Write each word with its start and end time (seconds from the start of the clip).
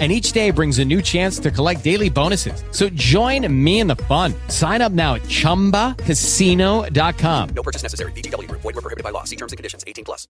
and 0.00 0.10
each 0.10 0.32
day 0.32 0.50
brings 0.50 0.80
a 0.80 0.84
new 0.84 1.00
chance 1.00 1.38
to 1.38 1.52
collect 1.52 1.84
daily 1.84 2.10
bonuses. 2.10 2.64
So 2.72 2.88
join 2.90 3.46
me 3.64 3.78
in 3.78 3.86
the 3.86 3.94
fun. 3.96 4.34
Sign 4.48 4.82
up 4.82 4.90
now 4.90 5.14
at 5.14 5.22
ChumbaCasino.com. 5.22 7.48
No 7.54 7.62
purchase 7.62 7.84
necessary. 7.84 8.10
BGW. 8.12 8.50
Void 8.50 8.64
were 8.64 8.72
prohibited 8.72 9.04
by 9.04 9.10
law. 9.10 9.22
See 9.22 9.36
terms 9.36 9.52
and 9.52 9.56
conditions. 9.56 9.84
18 9.86 10.04
plus. 10.04 10.26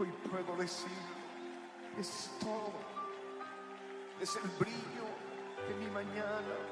Hoy 0.00 0.08
puedo 0.30 0.56
decir, 0.56 0.88
es 1.98 2.30
todo. 2.40 2.72
Es 4.22 4.34
el 4.36 4.48
brillo 4.58 5.04
de 5.68 5.74
mi 5.84 5.90
mañana. 5.90 6.69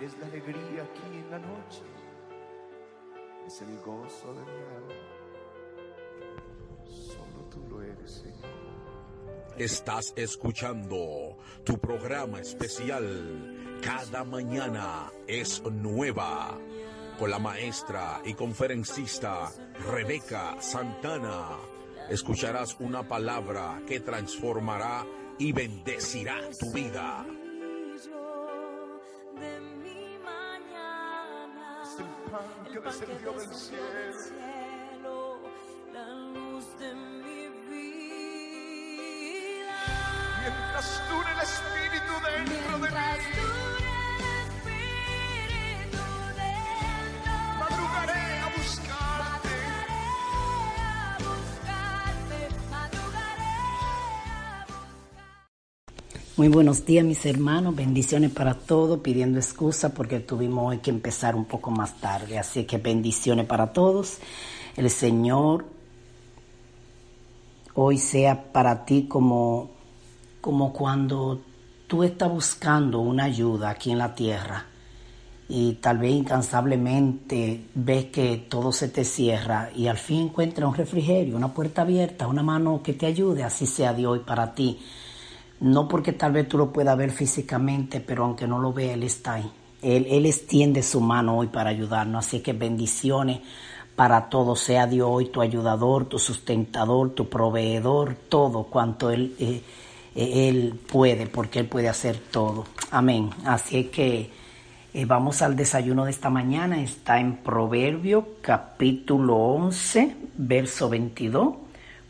Es 0.00 0.18
la 0.18 0.26
alegría 0.26 0.82
aquí 0.82 1.18
en 1.18 1.30
la 1.30 1.38
noche. 1.38 1.82
Es 3.46 3.62
el 3.62 3.78
gozo 3.78 4.34
de 4.34 4.40
mi 4.40 4.62
alma. 4.76 4.94
Solo 6.84 7.48
tú 7.50 7.62
lo 7.68 7.82
eres, 7.82 8.10
Señor. 8.10 8.64
Estás 9.56 10.12
escuchando 10.16 11.38
tu 11.64 11.78
programa 11.78 12.40
especial 12.40 13.78
Cada 13.82 14.24
mañana 14.24 15.12
es 15.28 15.62
nueva 15.62 16.58
con 17.18 17.30
la 17.30 17.38
maestra 17.38 18.20
y 18.24 18.34
conferencista 18.34 19.50
Rebeca 19.90 20.60
Santana. 20.60 21.58
Escucharás 22.10 22.76
una 22.80 23.06
palabra 23.06 23.80
que 23.86 24.00
transformará 24.00 25.06
y 25.38 25.52
bendecirá 25.52 26.40
tu 26.58 26.72
vida. 26.72 27.24
Descendió 32.84 33.32
del 33.32 33.54
cielo. 33.54 35.40
la 35.92 36.08
luz 36.08 36.64
de 36.78 36.94
mi 36.94 37.48
vida. 37.70 38.94
Mientras 40.40 41.02
dure 41.08 41.30
el 41.32 41.40
Espíritu 41.40 42.12
dentro 42.26 42.78
de 42.78 42.90
mí, 42.90 43.73
Muy 56.36 56.48
buenos 56.48 56.84
días 56.84 57.04
mis 57.04 57.24
hermanos, 57.26 57.76
bendiciones 57.76 58.32
para 58.32 58.54
todos, 58.54 58.98
pidiendo 58.98 59.38
excusa 59.38 59.94
porque 59.94 60.18
tuvimos 60.18 60.68
hoy 60.68 60.78
que 60.78 60.90
empezar 60.90 61.36
un 61.36 61.44
poco 61.44 61.70
más 61.70 62.00
tarde, 62.00 62.40
así 62.40 62.64
que 62.64 62.78
bendiciones 62.78 63.46
para 63.46 63.72
todos. 63.72 64.18
El 64.76 64.90
Señor 64.90 65.64
hoy 67.74 67.98
sea 67.98 68.52
para 68.52 68.84
ti 68.84 69.06
como, 69.06 69.70
como 70.40 70.72
cuando 70.72 71.40
tú 71.86 72.02
estás 72.02 72.28
buscando 72.28 72.98
una 72.98 73.26
ayuda 73.26 73.70
aquí 73.70 73.92
en 73.92 73.98
la 73.98 74.16
tierra 74.16 74.66
y 75.48 75.74
tal 75.74 75.98
vez 75.98 76.14
incansablemente 76.14 77.66
ves 77.76 78.06
que 78.06 78.38
todo 78.48 78.72
se 78.72 78.88
te 78.88 79.04
cierra 79.04 79.70
y 79.72 79.86
al 79.86 79.98
fin 79.98 80.22
encuentras 80.22 80.68
un 80.68 80.74
refrigerio, 80.74 81.36
una 81.36 81.54
puerta 81.54 81.82
abierta, 81.82 82.26
una 82.26 82.42
mano 82.42 82.82
que 82.82 82.94
te 82.94 83.06
ayude, 83.06 83.44
así 83.44 83.66
sea 83.66 83.94
de 83.94 84.04
hoy 84.04 84.18
para 84.18 84.52
ti. 84.52 84.80
No 85.60 85.88
porque 85.88 86.12
tal 86.12 86.32
vez 86.32 86.48
tú 86.48 86.58
lo 86.58 86.72
puedas 86.72 86.96
ver 86.96 87.10
físicamente, 87.10 88.00
pero 88.00 88.24
aunque 88.24 88.46
no 88.46 88.58
lo 88.58 88.72
vea, 88.72 88.94
Él 88.94 89.02
está 89.02 89.34
ahí. 89.34 89.50
Él, 89.82 90.06
él 90.08 90.24
extiende 90.24 90.82
su 90.82 91.00
mano 91.00 91.36
hoy 91.36 91.48
para 91.48 91.70
ayudarnos. 91.70 92.26
Así 92.26 92.40
que 92.40 92.54
bendiciones 92.54 93.40
para 93.96 94.28
todos. 94.28 94.60
Sea 94.60 94.86
Dios 94.86 95.08
hoy 95.10 95.26
tu 95.26 95.40
ayudador, 95.40 96.06
tu 96.06 96.18
sustentador, 96.18 97.10
tu 97.10 97.28
proveedor, 97.28 98.14
todo 98.14 98.64
cuanto 98.64 99.10
Él, 99.10 99.34
eh, 99.38 99.62
eh, 100.14 100.48
él 100.48 100.80
puede, 100.90 101.26
porque 101.26 101.60
Él 101.60 101.66
puede 101.66 101.88
hacer 101.88 102.16
todo. 102.16 102.64
Amén. 102.90 103.30
Así 103.44 103.84
que 103.84 104.30
eh, 104.92 105.04
vamos 105.04 105.42
al 105.42 105.56
desayuno 105.56 106.04
de 106.04 106.10
esta 106.10 106.30
mañana. 106.30 106.80
Está 106.80 107.20
en 107.20 107.36
Proverbio 107.36 108.28
capítulo 108.40 109.36
11, 109.36 110.16
verso 110.36 110.88
22. 110.88 111.56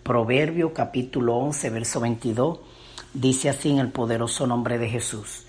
Proverbio 0.02 0.72
capítulo 0.72 1.36
11, 1.36 1.70
verso 1.70 2.00
22. 2.00 2.58
Dice 3.14 3.48
así 3.48 3.70
en 3.70 3.78
el 3.78 3.92
poderoso 3.92 4.44
nombre 4.46 4.76
de 4.76 4.88
Jesús. 4.88 5.46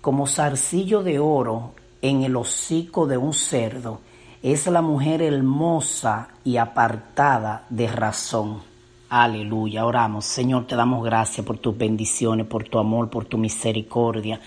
Como 0.00 0.28
zarcillo 0.28 1.02
de 1.02 1.18
oro 1.18 1.74
en 2.00 2.22
el 2.22 2.36
hocico 2.36 3.08
de 3.08 3.16
un 3.16 3.34
cerdo, 3.34 4.00
es 4.40 4.68
la 4.68 4.82
mujer 4.82 5.20
hermosa 5.20 6.28
y 6.44 6.58
apartada 6.58 7.66
de 7.70 7.88
razón. 7.88 8.62
Aleluya, 9.08 9.84
oramos. 9.84 10.26
Señor, 10.26 10.68
te 10.68 10.76
damos 10.76 11.04
gracias 11.04 11.44
por 11.44 11.58
tus 11.58 11.76
bendiciones, 11.76 12.46
por 12.46 12.68
tu 12.68 12.78
amor, 12.78 13.10
por 13.10 13.24
tu 13.24 13.36
misericordia, 13.36 14.40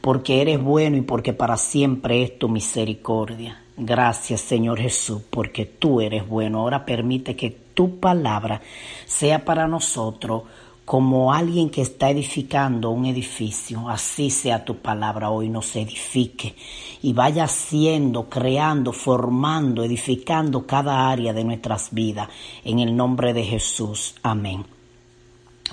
porque 0.00 0.40
eres 0.40 0.62
bueno 0.62 0.96
y 0.96 1.00
porque 1.00 1.32
para 1.32 1.56
siempre 1.56 2.22
es 2.22 2.38
tu 2.38 2.48
misericordia. 2.48 3.60
Gracias, 3.76 4.40
Señor 4.40 4.78
Jesús, 4.78 5.20
porque 5.30 5.66
tú 5.66 6.00
eres 6.00 6.28
bueno. 6.28 6.60
Ahora 6.60 6.86
permite 6.86 7.34
que 7.34 7.50
tu 7.74 7.98
palabra 7.98 8.60
sea 9.04 9.44
para 9.44 9.66
nosotros 9.66 10.44
como 10.84 11.32
alguien 11.32 11.70
que 11.70 11.80
está 11.80 12.10
edificando 12.10 12.90
un 12.90 13.06
edificio, 13.06 13.88
así 13.88 14.28
sea 14.30 14.64
tu 14.64 14.76
palabra 14.76 15.30
hoy 15.30 15.48
nos 15.48 15.74
edifique 15.76 16.54
y 17.00 17.12
vaya 17.14 17.44
haciendo, 17.44 18.28
creando, 18.28 18.92
formando, 18.92 19.82
edificando 19.82 20.66
cada 20.66 21.10
área 21.10 21.32
de 21.32 21.44
nuestras 21.44 21.92
vidas 21.92 22.28
en 22.64 22.80
el 22.80 22.94
nombre 22.94 23.32
de 23.32 23.44
Jesús. 23.44 24.14
Amén. 24.22 24.66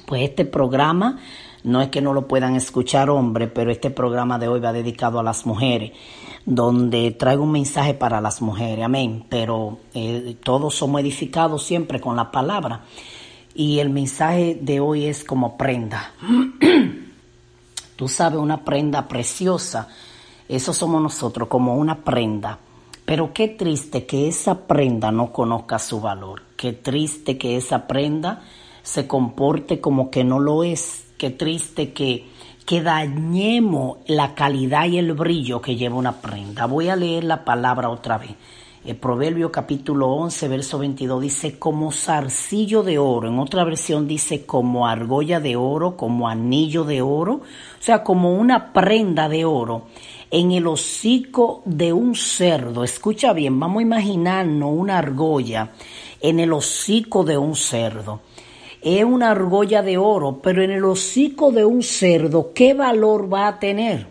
Pues 0.05 0.23
este 0.23 0.45
programa 0.45 1.19
no 1.63 1.81
es 1.81 1.89
que 1.89 2.01
no 2.01 2.13
lo 2.13 2.27
puedan 2.27 2.55
escuchar 2.55 3.09
hombres, 3.09 3.49
pero 3.53 3.69
este 3.69 3.91
programa 3.91 4.39
de 4.39 4.47
hoy 4.47 4.61
va 4.61 4.71
dedicado 4.71 5.19
a 5.19 5.23
las 5.23 5.45
mujeres, 5.45 5.91
donde 6.45 7.11
traigo 7.11 7.43
un 7.43 7.51
mensaje 7.51 7.93
para 7.93 8.21
las 8.21 8.41
mujeres, 8.41 8.83
amén. 8.85 9.25
Pero 9.29 9.79
eh, 9.93 10.37
todos 10.41 10.75
somos 10.75 11.01
edificados 11.01 11.63
siempre 11.63 11.99
con 11.99 12.15
la 12.15 12.31
palabra. 12.31 12.85
Y 13.53 13.79
el 13.79 13.89
mensaje 13.89 14.57
de 14.61 14.79
hoy 14.79 15.05
es 15.05 15.23
como 15.23 15.57
prenda. 15.57 16.13
Tú 17.95 18.07
sabes, 18.07 18.39
una 18.39 18.63
prenda 18.63 19.07
preciosa. 19.07 19.87
Eso 20.47 20.73
somos 20.73 21.01
nosotros, 21.01 21.47
como 21.47 21.75
una 21.75 22.03
prenda. 22.03 22.59
Pero 23.05 23.33
qué 23.33 23.49
triste 23.49 24.05
que 24.05 24.27
esa 24.27 24.67
prenda 24.67 25.11
no 25.11 25.33
conozca 25.33 25.79
su 25.79 25.99
valor. 25.99 26.43
Qué 26.55 26.73
triste 26.73 27.37
que 27.37 27.57
esa 27.57 27.87
prenda 27.87 28.41
se 28.83 29.07
comporte 29.07 29.81
como 29.81 30.09
que 30.09 30.23
no 30.23 30.39
lo 30.39 30.63
es. 30.63 31.05
Qué 31.17 31.29
triste 31.29 31.93
que, 31.93 32.27
que 32.65 32.81
dañemos 32.81 33.97
la 34.07 34.33
calidad 34.33 34.85
y 34.85 34.97
el 34.97 35.13
brillo 35.13 35.61
que 35.61 35.75
lleva 35.75 35.95
una 35.97 36.21
prenda. 36.21 36.65
Voy 36.67 36.89
a 36.89 36.95
leer 36.95 37.25
la 37.25 37.43
palabra 37.43 37.89
otra 37.89 38.17
vez. 38.17 38.31
El 38.83 38.95
Proverbio 38.95 39.51
capítulo 39.51 40.07
11, 40.07 40.47
verso 40.47 40.79
22 40.79 41.21
dice 41.21 41.59
como 41.59 41.91
zarcillo 41.91 42.81
de 42.81 42.97
oro. 42.97 43.27
En 43.27 43.37
otra 43.37 43.63
versión 43.63 44.07
dice 44.07 44.43
como 44.43 44.87
argolla 44.87 45.39
de 45.39 45.55
oro, 45.55 45.95
como 45.95 46.27
anillo 46.27 46.83
de 46.83 47.03
oro. 47.03 47.33
O 47.33 47.41
sea, 47.79 48.03
como 48.03 48.33
una 48.33 48.73
prenda 48.73 49.29
de 49.29 49.45
oro 49.45 49.83
en 50.31 50.51
el 50.51 50.65
hocico 50.65 51.61
de 51.65 51.93
un 51.93 52.15
cerdo. 52.15 52.83
Escucha 52.83 53.33
bien, 53.33 53.59
vamos 53.59 53.81
a 53.81 53.83
imaginarnos 53.83 54.71
una 54.73 54.97
argolla 54.97 55.73
en 56.19 56.39
el 56.39 56.51
hocico 56.51 57.23
de 57.23 57.37
un 57.37 57.55
cerdo. 57.55 58.21
Es 58.81 59.03
una 59.03 59.29
argolla 59.29 59.83
de 59.83 59.99
oro, 59.99 60.39
pero 60.41 60.63
en 60.63 60.71
el 60.71 60.83
hocico 60.85 61.51
de 61.51 61.65
un 61.65 61.83
cerdo, 61.83 62.51
¿qué 62.55 62.73
valor 62.73 63.31
va 63.31 63.47
a 63.47 63.59
tener? 63.59 64.07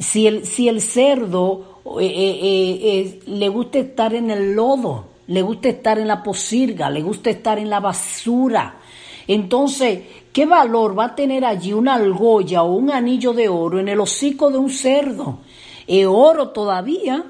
Si 0.00 0.26
el, 0.26 0.44
si 0.44 0.68
el 0.68 0.80
cerdo 0.80 1.71
eh, 1.84 2.06
eh, 2.06 2.80
eh, 2.82 3.20
le 3.26 3.48
gusta 3.48 3.78
estar 3.78 4.14
en 4.14 4.30
el 4.30 4.54
lodo, 4.54 5.06
le 5.26 5.42
gusta 5.42 5.68
estar 5.68 5.98
en 5.98 6.08
la 6.08 6.22
posirga, 6.22 6.88
le 6.90 7.02
gusta 7.02 7.30
estar 7.30 7.58
en 7.58 7.68
la 7.68 7.80
basura. 7.80 8.76
Entonces, 9.26 10.00
¿qué 10.32 10.46
valor 10.46 10.98
va 10.98 11.06
a 11.06 11.14
tener 11.14 11.44
allí 11.44 11.72
una 11.72 11.94
argolla 11.94 12.62
o 12.62 12.74
un 12.74 12.90
anillo 12.90 13.32
de 13.32 13.48
oro 13.48 13.80
en 13.80 13.88
el 13.88 14.00
hocico 14.00 14.50
de 14.50 14.58
un 14.58 14.70
cerdo? 14.70 15.38
Oro 16.08 16.50
todavía, 16.50 17.24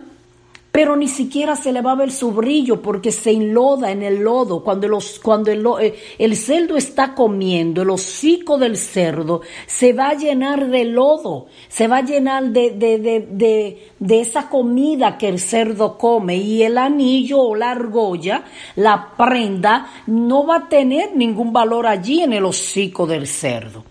pero 0.73 0.97
ni 0.97 1.07
siquiera 1.07 1.55
se 1.55 1.71
le 1.71 1.83
va 1.83 1.93
a 1.93 1.97
ver 1.97 2.11
su 2.11 2.33
brillo 2.33 2.81
porque 2.81 3.13
se 3.13 3.31
enloda 3.31 3.91
en 3.91 4.03
el 4.03 4.21
lodo. 4.21 4.65
Cuando, 4.65 4.89
los, 4.89 5.21
cuando 5.21 5.51
el, 5.51 5.67
eh, 5.83 5.95
el 6.19 6.35
cerdo 6.35 6.79
está 6.79 7.15
comiendo, 7.15 7.83
el 7.83 7.91
hocico 7.91 8.57
del 8.57 8.79
cerdo 8.79 9.43
se 9.67 9.93
va 9.93 10.09
a 10.09 10.15
llenar 10.15 10.71
de 10.71 10.87
lodo, 10.87 11.47
se 11.69 11.89
va 11.89 11.99
a 11.99 12.03
llenar 12.03 12.45
de, 12.45 12.71
de, 12.71 12.99
de, 12.99 13.21
de, 13.21 13.89
de 13.99 14.21
esa 14.23 14.49
comida 14.49 15.19
que 15.19 15.29
el 15.29 15.39
cerdo 15.39 15.99
come 15.99 16.39
y 16.39 16.63
el 16.63 16.79
anillo 16.79 17.41
o 17.41 17.55
la 17.55 17.73
argolla, 17.73 18.45
la 18.75 19.11
prenda, 19.15 19.89
no 20.07 20.47
va 20.47 20.57
a 20.57 20.69
tener 20.71 21.15
ningún 21.15 21.53
valor 21.53 21.87
allí 21.87 22.23
en 22.23 22.33
el 22.33 22.47
hocico 22.47 23.07
del 23.07 23.27
cerdo. 23.27 23.85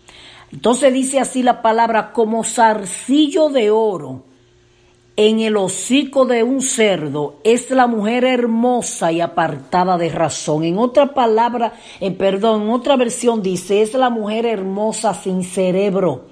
Entonces 0.51 0.91
dice 0.91 1.19
así 1.19 1.43
la 1.43 1.61
palabra 1.61 2.11
como 2.11 2.43
zarcillo 2.43 3.49
de 3.49 3.69
oro 3.69 4.30
en 5.15 5.39
el 5.39 5.57
hocico 5.57 6.25
de 6.25 6.43
un 6.43 6.61
cerdo 6.61 7.39
es 7.43 7.69
la 7.69 7.87
mujer 7.87 8.23
hermosa 8.23 9.11
y 9.11 9.21
apartada 9.21 9.97
de 9.97 10.09
razón. 10.09 10.63
En 10.63 10.77
otra 10.77 11.13
palabra, 11.13 11.73
eh, 11.99 12.11
perdón, 12.11 12.63
en 12.63 12.69
otra 12.69 12.95
versión 12.95 13.41
dice, 13.41 13.81
es 13.81 13.93
la 13.93 14.09
mujer 14.09 14.45
hermosa 14.45 15.13
sin 15.13 15.43
cerebro. 15.43 16.27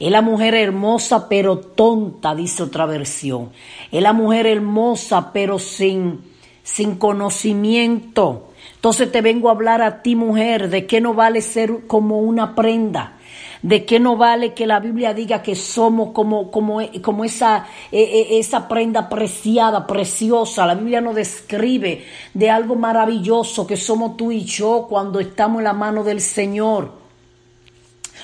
Es 0.00 0.10
la 0.10 0.22
mujer 0.22 0.54
hermosa 0.54 1.28
pero 1.28 1.58
tonta, 1.58 2.34
dice 2.34 2.62
otra 2.62 2.86
versión. 2.86 3.50
Es 3.92 4.02
la 4.02 4.12
mujer 4.12 4.46
hermosa 4.46 5.30
pero 5.32 5.58
sin, 5.58 6.20
sin 6.62 6.96
conocimiento. 6.96 8.48
Entonces 8.74 9.12
te 9.12 9.20
vengo 9.20 9.48
a 9.48 9.52
hablar 9.52 9.82
a 9.82 10.02
ti, 10.02 10.16
mujer, 10.16 10.70
de 10.70 10.86
que 10.86 11.00
no 11.00 11.14
vale 11.14 11.42
ser 11.42 11.86
como 11.86 12.20
una 12.20 12.54
prenda 12.54 13.18
de 13.64 13.86
qué 13.86 13.98
no 13.98 14.18
vale 14.18 14.52
que 14.52 14.66
la 14.66 14.78
Biblia 14.78 15.14
diga 15.14 15.42
que 15.42 15.54
somos 15.54 16.10
como, 16.10 16.50
como, 16.50 16.80
como 17.00 17.24
esa, 17.24 17.66
eh, 17.90 18.02
eh, 18.02 18.38
esa 18.38 18.68
prenda 18.68 19.08
preciada, 19.08 19.86
preciosa. 19.86 20.66
La 20.66 20.74
Biblia 20.74 21.00
nos 21.00 21.14
describe 21.14 22.04
de 22.34 22.50
algo 22.50 22.76
maravilloso 22.76 23.66
que 23.66 23.78
somos 23.78 24.18
tú 24.18 24.30
y 24.30 24.44
yo 24.44 24.84
cuando 24.86 25.18
estamos 25.18 25.60
en 25.60 25.64
la 25.64 25.72
mano 25.72 26.04
del 26.04 26.20
Señor. 26.20 26.92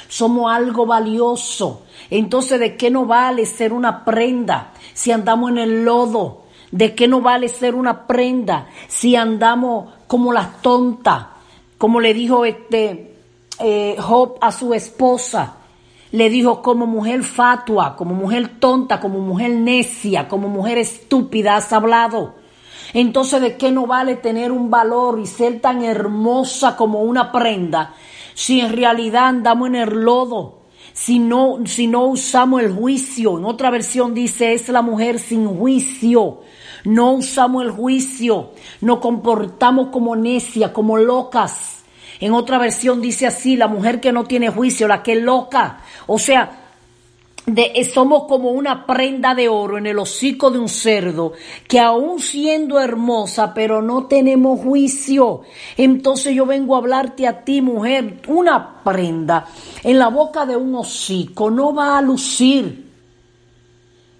Somos 0.09 0.53
algo 0.53 0.85
valioso. 0.85 1.85
Entonces, 2.11 2.61
¿de 2.61 2.77
qué 2.77 2.91
no 2.91 3.07
vale 3.07 3.47
ser 3.47 3.73
una 3.73 4.05
prenda 4.05 4.75
si 4.93 5.11
andamos 5.11 5.53
en 5.53 5.57
el 5.57 5.85
lodo? 5.87 6.43
¿De 6.71 6.95
qué 6.95 7.09
no 7.09 7.23
vale 7.23 7.49
ser 7.49 7.75
una 7.75 8.07
prenda 8.07 8.69
si 8.89 9.17
andamos 9.17 9.91
como 10.07 10.35
las 10.35 10.61
tontas? 10.61 11.29
Como 11.79 11.99
le 11.99 12.13
dijo 12.13 12.45
este 12.45 13.10
eh, 13.61 13.97
Job 13.99 14.39
a 14.41 14.53
su 14.53 14.75
esposa. 14.75 15.57
Le 16.13 16.29
dijo 16.29 16.61
como 16.61 16.87
mujer 16.87 17.23
fatua, 17.23 17.95
como 17.95 18.15
mujer 18.15 18.59
tonta, 18.59 18.99
como 18.99 19.21
mujer 19.21 19.51
necia, 19.53 20.29
como 20.29 20.49
mujer 20.49 20.79
estúpida 20.79 21.57
has 21.57 21.73
hablado. 21.73 22.35
Entonces, 22.93 23.41
¿de 23.41 23.57
qué 23.57 23.71
no 23.71 23.87
vale 23.87 24.17
tener 24.17 24.51
un 24.51 24.71
valor 24.71 25.21
y 25.21 25.27
ser 25.27 25.61
tan 25.61 25.85
hermosa 25.85 26.77
como 26.77 27.03
una 27.03 27.31
prenda 27.31 27.95
si 28.35 28.61
en 28.61 28.73
realidad 28.73 29.27
andamos 29.27 29.69
en 29.69 29.77
el 29.77 29.91
lodo? 30.01 30.61
Si 30.93 31.19
no, 31.21 31.59
si 31.67 31.87
no 31.87 32.07
usamos 32.07 32.63
el 32.63 32.73
juicio, 32.73 33.39
en 33.39 33.45
otra 33.45 33.71
versión 33.71 34.13
dice 34.13 34.55
es 34.55 34.69
la 34.69 34.83
mujer 34.83 35.21
sin 35.21 35.47
juicio. 35.47 36.41
No 36.85 37.13
usamos 37.13 37.63
el 37.63 37.71
juicio, 37.71 38.51
nos 38.81 38.99
comportamos 38.99 39.89
como 39.89 40.17
necia, 40.17 40.73
como 40.73 40.97
locas. 40.97 41.80
En 42.21 42.33
otra 42.35 42.59
versión 42.59 43.01
dice 43.01 43.27
así, 43.27 43.57
la 43.57 43.67
mujer 43.67 44.01
que 44.01 44.13
no 44.13 44.25
tiene 44.25 44.51
juicio, 44.51 44.87
la 44.87 45.03
que 45.03 45.15
es 45.15 45.23
loca. 45.23 45.81
O 46.07 46.19
sea, 46.19 46.61
de, 47.47 47.73
eh, 47.75 47.85
somos 47.85 48.25
como 48.25 48.51
una 48.51 48.87
prenda 48.87 49.35
de 49.35 49.49
oro 49.49 49.79
en 49.79 49.87
el 49.87 49.99
hocico 49.99 50.51
de 50.51 50.59
un 50.59 50.69
cerdo, 50.69 51.33
que 51.67 51.81
aún 51.81 52.21
siendo 52.21 52.79
hermosa, 52.79 53.55
pero 53.55 53.81
no 53.81 54.07
tenemos 54.07 54.61
juicio. 54.61 55.43
Entonces 55.77 56.35
yo 56.35 56.47
vengo 56.47 56.75
a 56.75 56.79
hablarte 56.79 57.27
a 57.27 57.43
ti, 57.43 57.63
mujer, 57.63 58.21
una 58.29 58.83
prenda 58.85 59.47
en 59.83 59.99
la 59.99 60.09
boca 60.09 60.45
de 60.47 60.57
un 60.57 60.75
hocico 60.75 61.51
no 61.51 61.75
va 61.75 61.97
a 61.97 62.03
lucir. 62.03 62.90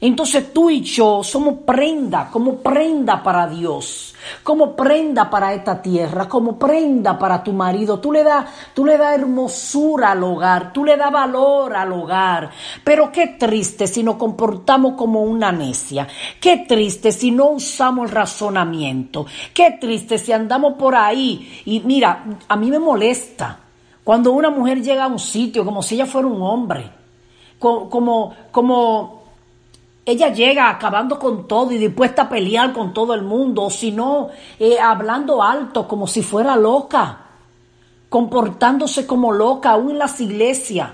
Entonces 0.03 0.51
tú 0.55 0.71
y 0.71 0.81
yo 0.81 1.23
somos 1.23 1.57
prenda, 1.67 2.31
como 2.31 2.57
prenda 2.57 3.23
para 3.23 3.47
Dios, 3.47 4.15
como 4.43 4.75
prenda 4.75 5.29
para 5.29 5.53
esta 5.53 5.83
tierra, 5.83 6.27
como 6.27 6.59
prenda 6.59 7.19
para 7.19 7.43
tu 7.43 7.53
marido. 7.53 8.01
Tú 8.01 8.11
le 8.11 8.25
das, 8.25 8.47
tú 8.73 8.87
le 8.87 8.97
das 8.97 9.19
hermosura 9.19 10.13
al 10.13 10.25
hogar, 10.25 10.73
tú 10.73 10.87
le 10.87 10.97
das 10.97 11.13
valor 11.13 11.77
al 11.77 11.93
hogar. 11.93 12.51
Pero 12.83 13.13
qué 13.13 13.27
triste 13.39 13.87
si 13.87 14.03
nos 14.03 14.15
comportamos 14.17 14.95
como 14.95 15.23
una 15.23 15.53
necia. 15.53 16.09
Qué 16.41 16.65
triste 16.67 17.13
si 17.13 17.31
no 17.31 17.51
usamos 17.51 18.07
el 18.09 18.15
razonamiento. 18.15 19.27
Qué 19.53 19.73
triste 19.79 20.17
si 20.17 20.33
andamos 20.33 20.75
por 20.79 20.95
ahí 20.95 21.61
y 21.67 21.81
mira, 21.81 22.25
a 22.49 22.57
mí 22.57 22.71
me 22.71 22.79
molesta 22.79 23.59
cuando 24.03 24.33
una 24.33 24.49
mujer 24.49 24.81
llega 24.81 25.05
a 25.05 25.09
un 25.09 25.19
sitio 25.19 25.63
como 25.63 25.83
si 25.83 25.97
ella 25.97 26.07
fuera 26.07 26.27
un 26.27 26.41
hombre, 26.41 26.91
Co- 27.59 27.91
como 27.91 28.35
como 28.51 29.20
ella 30.11 30.33
llega 30.33 30.69
acabando 30.69 31.19
con 31.19 31.47
todo 31.47 31.71
y 31.73 31.79
dispuesta 31.79 32.23
a 32.23 32.29
pelear 32.29 32.73
con 32.73 32.93
todo 32.93 33.15
el 33.15 33.23
mundo, 33.23 33.63
o 33.63 33.71
si 33.71 33.93
no, 33.93 34.29
eh, 34.59 34.79
hablando 34.81 35.43
alto 35.43 35.87
como 35.87 36.07
si 36.07 36.23
fuera 36.23 36.57
loca, 36.57 37.27
comportándose 38.09 39.07
como 39.07 39.33
loca, 39.33 39.71
aún 39.71 39.93
en 39.93 39.99
las 39.99 40.21
iglesias. 40.21 40.91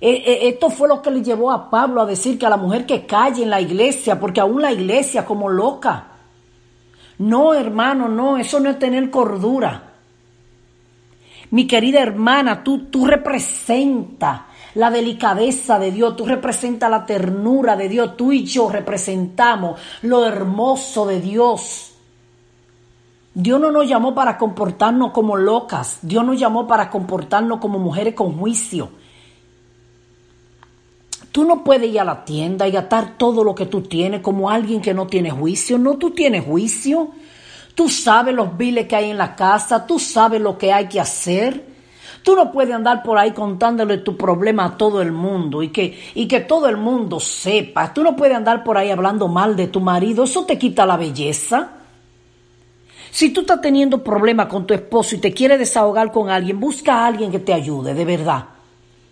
Eh, 0.00 0.22
eh, 0.26 0.48
esto 0.48 0.70
fue 0.70 0.88
lo 0.88 1.02
que 1.02 1.10
le 1.10 1.22
llevó 1.22 1.50
a 1.50 1.68
Pablo 1.70 2.00
a 2.00 2.06
decir 2.06 2.38
que 2.38 2.46
a 2.46 2.50
la 2.50 2.56
mujer 2.56 2.86
que 2.86 3.06
calle 3.06 3.42
en 3.42 3.50
la 3.50 3.60
iglesia, 3.60 4.18
porque 4.18 4.40
aún 4.40 4.62
la 4.62 4.72
iglesia 4.72 5.24
como 5.24 5.48
loca. 5.48 6.06
No, 7.18 7.54
hermano, 7.54 8.08
no, 8.08 8.36
eso 8.36 8.60
no 8.60 8.70
es 8.70 8.78
tener 8.78 9.10
cordura. 9.10 9.95
Mi 11.50 11.66
querida 11.66 12.00
hermana, 12.00 12.64
tú, 12.64 12.86
tú 12.86 13.06
representas 13.06 14.42
la 14.74 14.90
delicadeza 14.90 15.78
de 15.78 15.90
Dios, 15.90 16.16
tú 16.16 16.26
representas 16.26 16.90
la 16.90 17.06
ternura 17.06 17.76
de 17.76 17.88
Dios, 17.88 18.16
tú 18.16 18.32
y 18.32 18.44
yo 18.44 18.68
representamos 18.68 19.80
lo 20.02 20.26
hermoso 20.26 21.06
de 21.06 21.20
Dios. 21.20 21.92
Dios 23.32 23.60
no 23.60 23.70
nos 23.70 23.88
llamó 23.88 24.14
para 24.14 24.38
comportarnos 24.38 25.12
como 25.12 25.36
locas, 25.36 25.98
Dios 26.02 26.24
nos 26.24 26.38
llamó 26.38 26.66
para 26.66 26.90
comportarnos 26.90 27.58
como 27.58 27.78
mujeres 27.78 28.14
con 28.14 28.36
juicio. 28.38 28.90
Tú 31.32 31.44
no 31.44 31.62
puedes 31.62 31.90
ir 31.90 32.00
a 32.00 32.04
la 32.04 32.24
tienda 32.24 32.66
y 32.66 32.70
gastar 32.70 33.18
todo 33.18 33.44
lo 33.44 33.54
que 33.54 33.66
tú 33.66 33.82
tienes 33.82 34.22
como 34.22 34.48
alguien 34.48 34.80
que 34.80 34.94
no 34.94 35.06
tiene 35.06 35.30
juicio, 35.30 35.78
no, 35.78 35.96
tú 35.96 36.10
tienes 36.10 36.44
juicio. 36.44 37.10
Tú 37.76 37.90
sabes 37.90 38.34
los 38.34 38.56
biles 38.56 38.86
que 38.86 38.96
hay 38.96 39.10
en 39.10 39.18
la 39.18 39.36
casa, 39.36 39.86
tú 39.86 39.98
sabes 39.98 40.40
lo 40.40 40.56
que 40.56 40.72
hay 40.72 40.86
que 40.86 40.98
hacer. 40.98 41.62
Tú 42.22 42.34
no 42.34 42.50
puedes 42.50 42.74
andar 42.74 43.02
por 43.02 43.18
ahí 43.18 43.32
contándole 43.32 43.98
tu 43.98 44.16
problema 44.16 44.64
a 44.64 44.76
todo 44.78 45.02
el 45.02 45.12
mundo 45.12 45.62
y 45.62 45.68
que, 45.68 45.96
y 46.14 46.26
que 46.26 46.40
todo 46.40 46.70
el 46.70 46.78
mundo 46.78 47.20
sepa. 47.20 47.92
Tú 47.92 48.02
no 48.02 48.16
puedes 48.16 48.34
andar 48.34 48.64
por 48.64 48.78
ahí 48.78 48.90
hablando 48.90 49.28
mal 49.28 49.56
de 49.56 49.66
tu 49.66 49.80
marido, 49.80 50.24
eso 50.24 50.46
te 50.46 50.56
quita 50.56 50.86
la 50.86 50.96
belleza. 50.96 51.72
Si 53.10 53.28
tú 53.28 53.42
estás 53.42 53.60
teniendo 53.60 54.02
problemas 54.02 54.46
con 54.46 54.66
tu 54.66 54.72
esposo 54.72 55.14
y 55.14 55.18
te 55.18 55.34
quieres 55.34 55.58
desahogar 55.58 56.10
con 56.10 56.30
alguien, 56.30 56.58
busca 56.58 56.94
a 56.94 57.06
alguien 57.06 57.30
que 57.30 57.40
te 57.40 57.52
ayude, 57.52 57.92
de 57.92 58.06
verdad. 58.06 58.46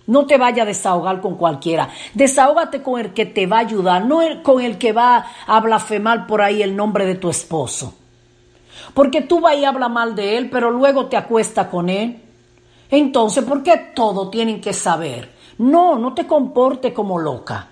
No 0.07 0.25
te 0.25 0.39
vayas 0.39 0.63
a 0.63 0.69
desahogar 0.69 1.21
con 1.21 1.37
cualquiera. 1.37 1.91
Desahógate 2.15 2.83
con 2.83 2.99
el 2.99 3.13
que 3.13 3.27
te 3.27 3.47
va 3.47 3.59
a 3.59 3.61
ayudar, 3.61 4.07
no 4.07 4.21
con 4.43 4.63
el 4.63 4.79
que 4.79 4.93
va 4.93 5.27
a 5.47 5.61
blasfemar 5.61 6.27
por 6.27 6.41
ahí 6.41 6.63
el 6.63 6.75
nombre 6.75 7.05
de 7.05 7.17
tu 7.17 7.29
esposo. 7.29 7.95
Porque 8.93 9.23
tú 9.23 9.41
vas 9.41 9.57
y 9.57 9.65
hablas 9.65 9.91
mal 9.91 10.15
de 10.15 10.37
él, 10.37 10.51
pero 10.51 10.71
luego 10.71 11.07
te 11.07 11.17
acuestas 11.17 11.69
con 11.69 11.89
él. 11.89 12.21
Entonces, 12.91 13.45
¿por 13.45 13.63
qué 13.63 13.93
todo 13.95 14.31
tienen 14.31 14.61
que 14.61 14.73
saber? 14.73 15.33
No, 15.59 15.99
no 15.99 16.15
te 16.15 16.27
comportes 16.27 16.93
como 16.93 17.19
loca. 17.19 17.69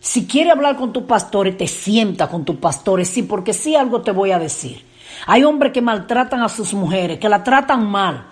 Si 0.00 0.26
quiere 0.26 0.50
hablar 0.50 0.76
con 0.76 0.92
tus 0.92 1.02
pastores, 1.04 1.56
te 1.56 1.66
sienta 1.66 2.28
con 2.28 2.44
tus 2.44 2.56
pastores, 2.56 3.08
sí, 3.08 3.22
porque 3.22 3.52
sí 3.52 3.74
algo 3.74 4.02
te 4.02 4.12
voy 4.12 4.30
a 4.30 4.38
decir. 4.38 4.84
Hay 5.26 5.44
hombres 5.44 5.72
que 5.72 5.82
maltratan 5.82 6.42
a 6.42 6.48
sus 6.48 6.74
mujeres, 6.74 7.18
que 7.18 7.28
la 7.28 7.42
tratan 7.42 7.90
mal. 7.90 8.26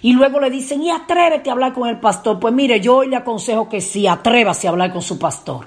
Y 0.00 0.14
luego 0.14 0.40
le 0.40 0.50
dicen, 0.50 0.82
y 0.82 0.90
atrévete 0.90 1.48
a 1.48 1.52
hablar 1.52 1.72
con 1.74 1.88
el 1.88 2.00
pastor. 2.00 2.40
Pues 2.40 2.52
mire, 2.52 2.80
yo 2.80 2.96
hoy 2.96 3.08
le 3.08 3.16
aconsejo 3.16 3.68
que 3.68 3.80
sí, 3.80 4.06
atrévase 4.06 4.66
a 4.66 4.70
hablar 4.70 4.92
con 4.92 5.02
su 5.02 5.18
pastor. 5.18 5.66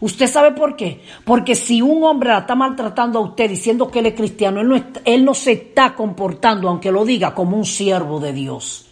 ¿Usted 0.00 0.26
sabe 0.26 0.52
por 0.52 0.76
qué? 0.76 1.00
Porque 1.24 1.54
si 1.54 1.80
un 1.80 2.04
hombre 2.04 2.30
la 2.30 2.38
está 2.40 2.54
maltratando 2.54 3.18
a 3.18 3.22
usted 3.22 3.48
diciendo 3.48 3.90
que 3.90 4.00
él 4.00 4.06
es 4.06 4.14
cristiano, 4.14 4.60
él 4.60 4.68
no, 4.68 4.84
él 5.04 5.24
no 5.24 5.34
se 5.34 5.52
está 5.52 5.94
comportando, 5.94 6.68
aunque 6.68 6.92
lo 6.92 7.04
diga, 7.04 7.34
como 7.34 7.56
un 7.56 7.64
siervo 7.64 8.20
de 8.20 8.32
Dios. 8.32 8.86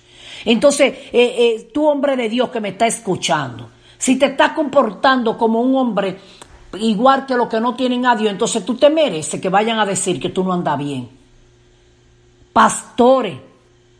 Entonces, 0.44 0.92
eh, 1.12 1.34
eh, 1.38 1.70
tú 1.73 1.87
hombre 1.87 2.16
de 2.16 2.28
Dios 2.28 2.49
que 2.50 2.61
me 2.61 2.70
está 2.70 2.87
escuchando, 2.87 3.68
si 3.99 4.16
te 4.16 4.26
estás 4.26 4.52
comportando 4.52 5.37
como 5.37 5.61
un 5.61 5.76
hombre 5.76 6.18
igual 6.80 7.25
que 7.26 7.37
los 7.37 7.49
que 7.49 7.61
no 7.61 7.75
tienen 7.75 8.04
a 8.06 8.16
Dios, 8.16 8.32
entonces 8.32 8.64
tú 8.64 8.75
te 8.75 8.90
mereces 8.90 9.40
que 9.40 9.49
vayan 9.49 9.78
a 9.78 9.87
decir 9.87 10.18
que 10.18 10.30
tú 10.30 10.42
no 10.42 10.52
andas 10.52 10.78
bien. 10.78 11.08
Pastores 12.52 13.34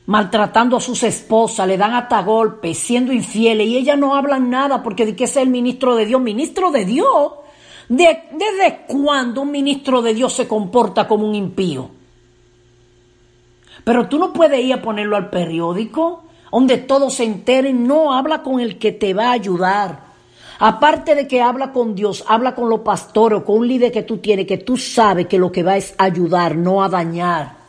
maltratando 0.07 0.77
a 0.77 0.81
sus 0.81 1.03
esposas, 1.03 1.67
le 1.67 1.77
dan 1.79 1.95
hasta 1.95 2.23
golpes, 2.23 2.79
siendo 2.79 3.13
infieles, 3.13 3.67
y 3.67 3.79
ellas 3.79 3.99
no 3.99 4.15
hablan 4.15 4.51
nada 4.51 4.83
porque 4.83 5.07
de 5.07 5.17
que 5.17 5.25
es 5.25 5.37
el 5.37 5.49
ministro 5.49 5.97
de 5.97 6.07
Dios, 6.07 6.21
ministro 6.21 6.71
de 6.71 6.85
Dios. 6.85 7.33
¿De- 7.89 8.23
¿Desde 8.33 8.81
cuándo 8.87 9.43
un 9.43 9.51
ministro 9.51 10.03
de 10.03 10.15
Dios 10.15 10.33
se 10.33 10.49
comporta 10.49 11.07
como 11.07 11.27
un 11.29 11.35
impío? 11.35 11.91
Pero 13.85 14.09
tú 14.09 14.19
no 14.19 14.33
puedes 14.33 14.61
ir 14.65 14.73
a 14.73 14.83
ponerlo 14.83 15.17
al 15.17 15.29
periódico, 15.31 16.25
donde 16.51 16.79
todos 16.79 17.15
se 17.15 17.25
enteren. 17.25 17.87
No, 17.87 18.15
habla 18.15 18.43
con 18.43 18.61
el 18.61 18.79
que 18.79 18.93
te 18.93 19.13
va 19.13 19.29
a 19.29 19.33
ayudar. 19.33 20.05
Aparte 20.61 21.15
de 21.15 21.27
que 21.29 21.43
habla 21.43 21.73
con 21.73 21.95
Dios, 21.95 22.25
habla 22.29 22.55
con 22.55 22.71
los 22.71 22.81
pastores 22.81 23.41
o 23.41 23.45
con 23.45 23.59
un 23.59 23.69
líder 23.69 23.93
que 23.93 24.03
tú 24.05 24.19
tienes, 24.19 24.47
que 24.47 24.59
tú 24.59 24.77
sabes 24.79 25.27
que 25.27 25.39
lo 25.39 25.51
que 25.53 25.63
va 25.63 25.77
es 25.77 25.95
ayudar, 25.99 26.57
no 26.57 26.83
a 26.83 26.89
dañar. 26.89 27.64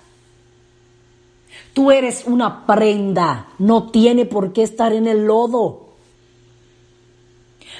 Tú 1.75 1.91
eres 1.91 2.23
una 2.25 2.65
prenda, 2.65 3.47
no 3.59 3.91
tiene 3.91 4.25
por 4.25 4.53
qué 4.53 4.63
estar 4.63 4.93
en 4.93 5.07
el 5.07 5.25
lodo. 5.25 5.89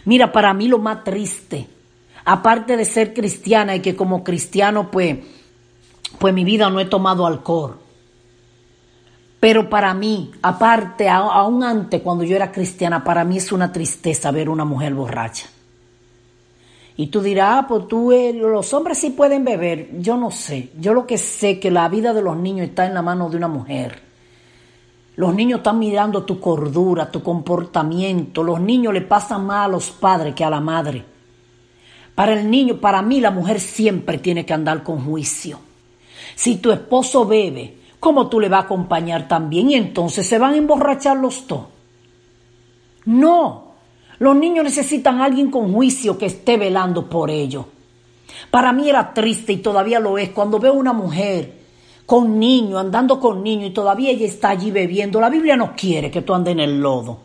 Mira, 0.03 0.33
para 0.33 0.53
mí 0.53 0.67
lo 0.67 0.79
más 0.79 1.05
triste, 1.05 1.69
aparte 2.25 2.75
de 2.75 2.83
ser 2.83 3.13
cristiana 3.13 3.73
y 3.73 3.79
que 3.79 3.95
como 3.95 4.21
cristiano 4.21 4.91
pues, 4.91 5.19
pues 6.19 6.33
mi 6.33 6.43
vida 6.43 6.69
no 6.69 6.81
he 6.81 6.85
tomado 6.85 7.25
alcohol. 7.25 7.77
Pero 9.39 9.69
para 9.69 9.93
mí, 9.93 10.29
aparte, 10.41 11.07
aún 11.07 11.63
antes 11.63 12.01
cuando 12.01 12.25
yo 12.25 12.35
era 12.35 12.51
cristiana, 12.51 13.01
para 13.01 13.23
mí 13.23 13.37
es 13.37 13.53
una 13.53 13.71
tristeza 13.71 14.29
ver 14.29 14.49
una 14.49 14.65
mujer 14.65 14.93
borracha. 14.93 15.47
Y 16.97 17.07
tú 17.07 17.21
dirás, 17.21 17.57
ah, 17.57 17.65
pues 17.67 17.87
tú, 17.87 18.11
los 18.11 18.73
hombres 18.73 18.97
sí 18.97 19.09
pueden 19.09 19.43
beber. 19.43 19.99
Yo 19.99 20.15
no 20.15 20.31
sé. 20.31 20.69
Yo 20.79 20.93
lo 20.93 21.05
que 21.05 21.17
sé 21.17 21.59
que 21.59 21.69
la 21.69 21.89
vida 21.89 22.13
de 22.13 22.21
los 22.21 22.37
niños 22.37 22.69
está 22.69 22.85
en 22.85 22.93
la 22.93 23.01
mano 23.01 23.29
de 23.29 23.37
una 23.37 23.49
mujer. 23.49 24.01
Los 25.17 25.33
niños 25.35 25.57
están 25.57 25.79
mirando 25.79 26.23
tu 26.23 26.39
cordura, 26.39 27.11
tu 27.11 27.21
comportamiento. 27.21 28.43
Los 28.43 28.61
niños 28.61 28.93
le 28.93 29.01
pasan 29.01 29.45
más 29.45 29.65
a 29.65 29.69
los 29.69 29.91
padres 29.91 30.33
que 30.33 30.45
a 30.45 30.49
la 30.49 30.61
madre. 30.61 31.03
Para 32.15 32.39
el 32.39 32.49
niño, 32.49 32.77
para 32.77 33.01
mí, 33.01 33.19
la 33.19 33.31
mujer 33.31 33.59
siempre 33.59 34.17
tiene 34.17 34.45
que 34.45 34.53
andar 34.53 34.81
con 34.83 35.03
juicio. 35.03 35.59
Si 36.35 36.57
tu 36.57 36.71
esposo 36.71 37.25
bebe, 37.25 37.77
¿cómo 37.99 38.27
tú 38.27 38.39
le 38.39 38.47
vas 38.47 38.63
a 38.63 38.65
acompañar 38.65 39.27
también? 39.27 39.69
Y 39.69 39.75
entonces 39.75 40.25
se 40.25 40.39
van 40.39 40.53
a 40.53 40.57
emborrachar 40.57 41.17
los 41.17 41.45
dos. 41.45 41.65
No, 43.03 43.64
los 44.25 44.35
niños 44.35 44.63
necesitan 44.63 45.21
a 45.21 45.25
alguien 45.25 45.51
con 45.51 45.71
juicio 45.71 46.17
que 46.17 46.25
esté 46.25 46.57
velando 46.57 47.07
por 47.07 47.29
ellos. 47.29 47.63
Para 48.49 48.73
mí 48.73 48.89
era 48.89 49.13
triste 49.13 49.53
y 49.53 49.57
todavía 49.57 49.99
lo 49.99 50.17
es 50.17 50.29
cuando 50.29 50.57
veo 50.57 50.73
una 50.73 50.93
mujer 50.93 51.53
con 52.07 52.39
niño, 52.39 52.79
andando 52.79 53.19
con 53.19 53.43
niño 53.43 53.67
y 53.67 53.69
todavía 53.69 54.09
ella 54.09 54.25
está 54.25 54.49
allí 54.49 54.71
bebiendo. 54.71 55.21
La 55.21 55.29
Biblia 55.29 55.55
no 55.55 55.75
quiere 55.75 56.09
que 56.09 56.23
tú 56.23 56.33
andes 56.33 56.53
en 56.53 56.59
el 56.59 56.81
lodo. 56.81 57.19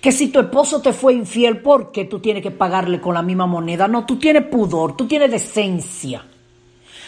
Que 0.00 0.10
si 0.10 0.32
tu 0.32 0.40
esposo 0.40 0.82
te 0.82 0.92
fue 0.92 1.14
infiel, 1.14 1.58
¿por 1.62 1.92
qué 1.92 2.06
tú 2.06 2.18
tienes 2.18 2.42
que 2.42 2.50
pagarle 2.50 3.00
con 3.00 3.14
la 3.14 3.22
misma 3.22 3.46
moneda? 3.46 3.86
No, 3.86 4.04
tú 4.04 4.18
tienes 4.18 4.46
pudor, 4.46 4.96
tú 4.96 5.06
tienes 5.06 5.30
decencia. 5.30 6.24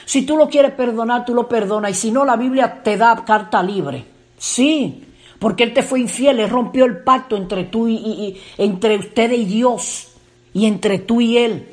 Si 0.05 0.23
tú 0.23 0.37
lo 0.37 0.49
quieres 0.49 0.75
perdonar, 0.75 1.25
tú 1.25 1.35
lo 1.35 1.49
perdonas. 1.49 1.91
Y 1.91 1.95
si 1.95 2.13
no, 2.13 2.25
la 2.25 2.37
Biblia 2.37 2.85
te 2.85 2.97
da 2.97 3.25
carta 3.25 3.61
libre. 3.65 4.05
Sí, 4.39 5.03
porque 5.43 5.65
él 5.65 5.75
te 5.75 5.83
fue 5.83 5.99
infiel, 5.99 6.39
él 6.39 6.49
rompió 6.49 6.85
el 6.85 7.03
pacto 7.03 7.37
entre 7.37 7.65
tú 7.65 7.89
y, 7.89 8.41
entre 8.59 8.97
ustedes 8.97 9.41
y 9.41 9.45
Dios 9.45 10.13
y 10.55 10.67
entre 10.67 11.01
tú 11.01 11.21
y 11.21 11.37
él. 11.37 11.69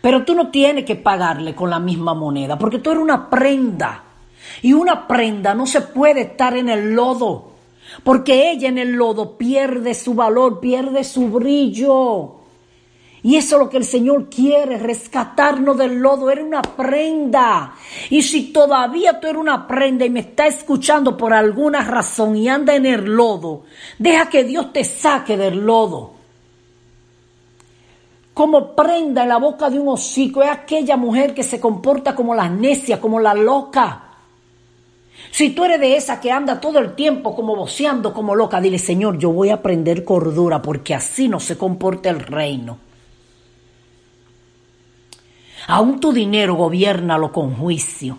Pero 0.00 0.24
tú 0.24 0.34
no 0.34 0.50
tienes 0.50 0.86
que 0.86 0.96
pagarle 0.96 1.54
con 1.54 1.68
la 1.68 1.78
misma 1.78 2.14
moneda, 2.14 2.58
porque 2.58 2.78
tú 2.78 2.90
eres 2.90 3.02
una 3.02 3.28
prenda. 3.28 4.04
Y 4.62 4.72
una 4.72 5.06
prenda 5.06 5.54
no 5.54 5.66
se 5.66 5.82
puede 5.82 6.22
estar 6.22 6.56
en 6.56 6.70
el 6.70 6.94
lodo, 6.94 7.50
porque 8.02 8.50
ella 8.50 8.70
en 8.70 8.78
el 8.78 8.92
lodo 8.92 9.36
pierde 9.36 9.92
su 9.92 10.14
valor, 10.14 10.58
pierde 10.58 11.04
su 11.04 11.28
brillo. 11.28 12.39
Y 13.22 13.36
eso 13.36 13.56
es 13.56 13.60
lo 13.60 13.68
que 13.68 13.76
el 13.76 13.84
Señor 13.84 14.30
quiere, 14.30 14.78
rescatarnos 14.78 15.76
del 15.76 15.98
lodo. 15.98 16.30
Eres 16.30 16.44
una 16.44 16.62
prenda. 16.62 17.74
Y 18.08 18.22
si 18.22 18.52
todavía 18.52 19.20
tú 19.20 19.26
eres 19.26 19.40
una 19.40 19.66
prenda 19.66 20.06
y 20.06 20.10
me 20.10 20.20
está 20.20 20.46
escuchando 20.46 21.16
por 21.16 21.34
alguna 21.34 21.82
razón 21.82 22.36
y 22.36 22.48
anda 22.48 22.74
en 22.74 22.86
el 22.86 23.04
lodo, 23.04 23.64
deja 23.98 24.30
que 24.30 24.44
Dios 24.44 24.72
te 24.72 24.84
saque 24.84 25.36
del 25.36 25.58
lodo. 25.66 26.14
Como 28.32 28.74
prenda 28.74 29.24
en 29.24 29.28
la 29.28 29.36
boca 29.36 29.68
de 29.68 29.78
un 29.78 29.88
hocico 29.88 30.42
es 30.42 30.48
aquella 30.48 30.96
mujer 30.96 31.34
que 31.34 31.42
se 31.42 31.60
comporta 31.60 32.14
como 32.14 32.34
la 32.34 32.48
necia, 32.48 32.98
como 33.00 33.20
la 33.20 33.34
loca. 33.34 34.04
Si 35.30 35.50
tú 35.50 35.64
eres 35.64 35.78
de 35.78 35.96
esa 35.96 36.20
que 36.20 36.32
anda 36.32 36.58
todo 36.58 36.78
el 36.78 36.94
tiempo 36.94 37.34
como 37.34 37.54
voceando 37.54 38.14
como 38.14 38.34
loca, 38.34 38.60
dile, 38.62 38.78
Señor, 38.78 39.18
yo 39.18 39.30
voy 39.30 39.50
a 39.50 39.54
aprender 39.54 40.04
cordura 40.04 40.62
porque 40.62 40.94
así 40.94 41.28
no 41.28 41.38
se 41.38 41.58
comporta 41.58 42.08
el 42.08 42.20
reino. 42.20 42.78
Aún 45.66 46.00
tu 46.00 46.12
dinero 46.12 46.54
gobiernalo 46.54 47.32
con 47.32 47.54
juicio. 47.54 48.18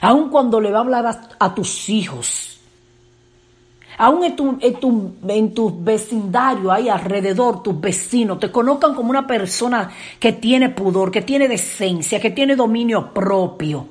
Aún 0.00 0.28
cuando 0.30 0.60
le 0.60 0.70
va 0.70 0.78
a 0.78 0.82
hablar 0.82 1.20
a, 1.38 1.54
tus 1.54 1.88
hijos. 1.88 2.60
Aún 3.98 4.24
en 4.24 4.36
tu, 4.36 4.58
en, 4.60 5.30
en 5.30 5.54
tu 5.54 5.82
vecindario, 5.82 6.70
ahí 6.70 6.88
alrededor, 6.88 7.62
tus 7.62 7.80
vecinos, 7.80 8.38
te 8.38 8.50
conozcan 8.50 8.94
como 8.94 9.10
una 9.10 9.26
persona 9.26 9.90
que 10.20 10.32
tiene 10.32 10.68
pudor, 10.68 11.10
que 11.10 11.22
tiene 11.22 11.48
decencia, 11.48 12.20
que 12.20 12.30
tiene 12.30 12.56
dominio 12.56 13.14
propio, 13.14 13.88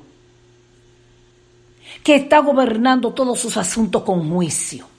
que 2.04 2.14
está 2.14 2.38
gobernando 2.38 3.12
todos 3.12 3.40
sus 3.40 3.56
asuntos 3.56 4.02
con 4.02 4.30
juicio. 4.30 4.95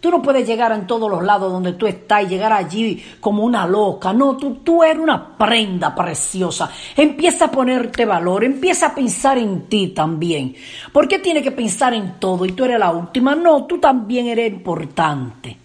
Tú 0.00 0.10
no 0.10 0.22
puedes 0.22 0.46
llegar 0.46 0.70
en 0.70 0.86
todos 0.86 1.10
los 1.10 1.24
lados 1.24 1.52
donde 1.52 1.72
tú 1.72 1.86
estás 1.86 2.22
y 2.22 2.28
llegar 2.28 2.52
allí 2.52 3.02
como 3.18 3.42
una 3.42 3.66
loca. 3.66 4.12
No, 4.12 4.36
tú, 4.36 4.56
tú 4.56 4.84
eres 4.84 5.02
una 5.02 5.36
prenda 5.36 5.92
preciosa. 5.92 6.70
Empieza 6.96 7.46
a 7.46 7.50
ponerte 7.50 8.04
valor, 8.04 8.44
empieza 8.44 8.86
a 8.86 8.94
pensar 8.94 9.38
en 9.38 9.62
ti 9.62 9.88
también. 9.88 10.54
¿Por 10.92 11.08
qué 11.08 11.18
tiene 11.18 11.42
que 11.42 11.50
pensar 11.50 11.94
en 11.94 12.20
todo 12.20 12.46
y 12.46 12.52
tú 12.52 12.64
eres 12.64 12.78
la 12.78 12.92
última? 12.92 13.34
No, 13.34 13.64
tú 13.64 13.78
también 13.78 14.28
eres 14.28 14.52
importante. 14.52 15.56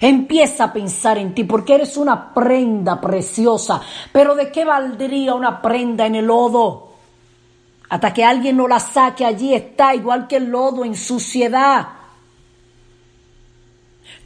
Empieza 0.00 0.64
a 0.64 0.72
pensar 0.72 1.18
en 1.18 1.32
ti 1.32 1.44
porque 1.44 1.76
eres 1.76 1.96
una 1.96 2.34
prenda 2.34 3.00
preciosa. 3.00 3.80
Pero 4.10 4.34
¿de 4.34 4.50
qué 4.50 4.64
valdría 4.64 5.34
una 5.34 5.62
prenda 5.62 6.06
en 6.06 6.16
el 6.16 6.26
lodo? 6.26 6.88
Hasta 7.88 8.12
que 8.12 8.24
alguien 8.24 8.56
no 8.56 8.66
la 8.66 8.80
saque, 8.80 9.24
allí 9.24 9.54
está 9.54 9.94
igual 9.94 10.26
que 10.26 10.36
el 10.36 10.46
lodo 10.46 10.84
en 10.84 10.96
suciedad. 10.96 11.95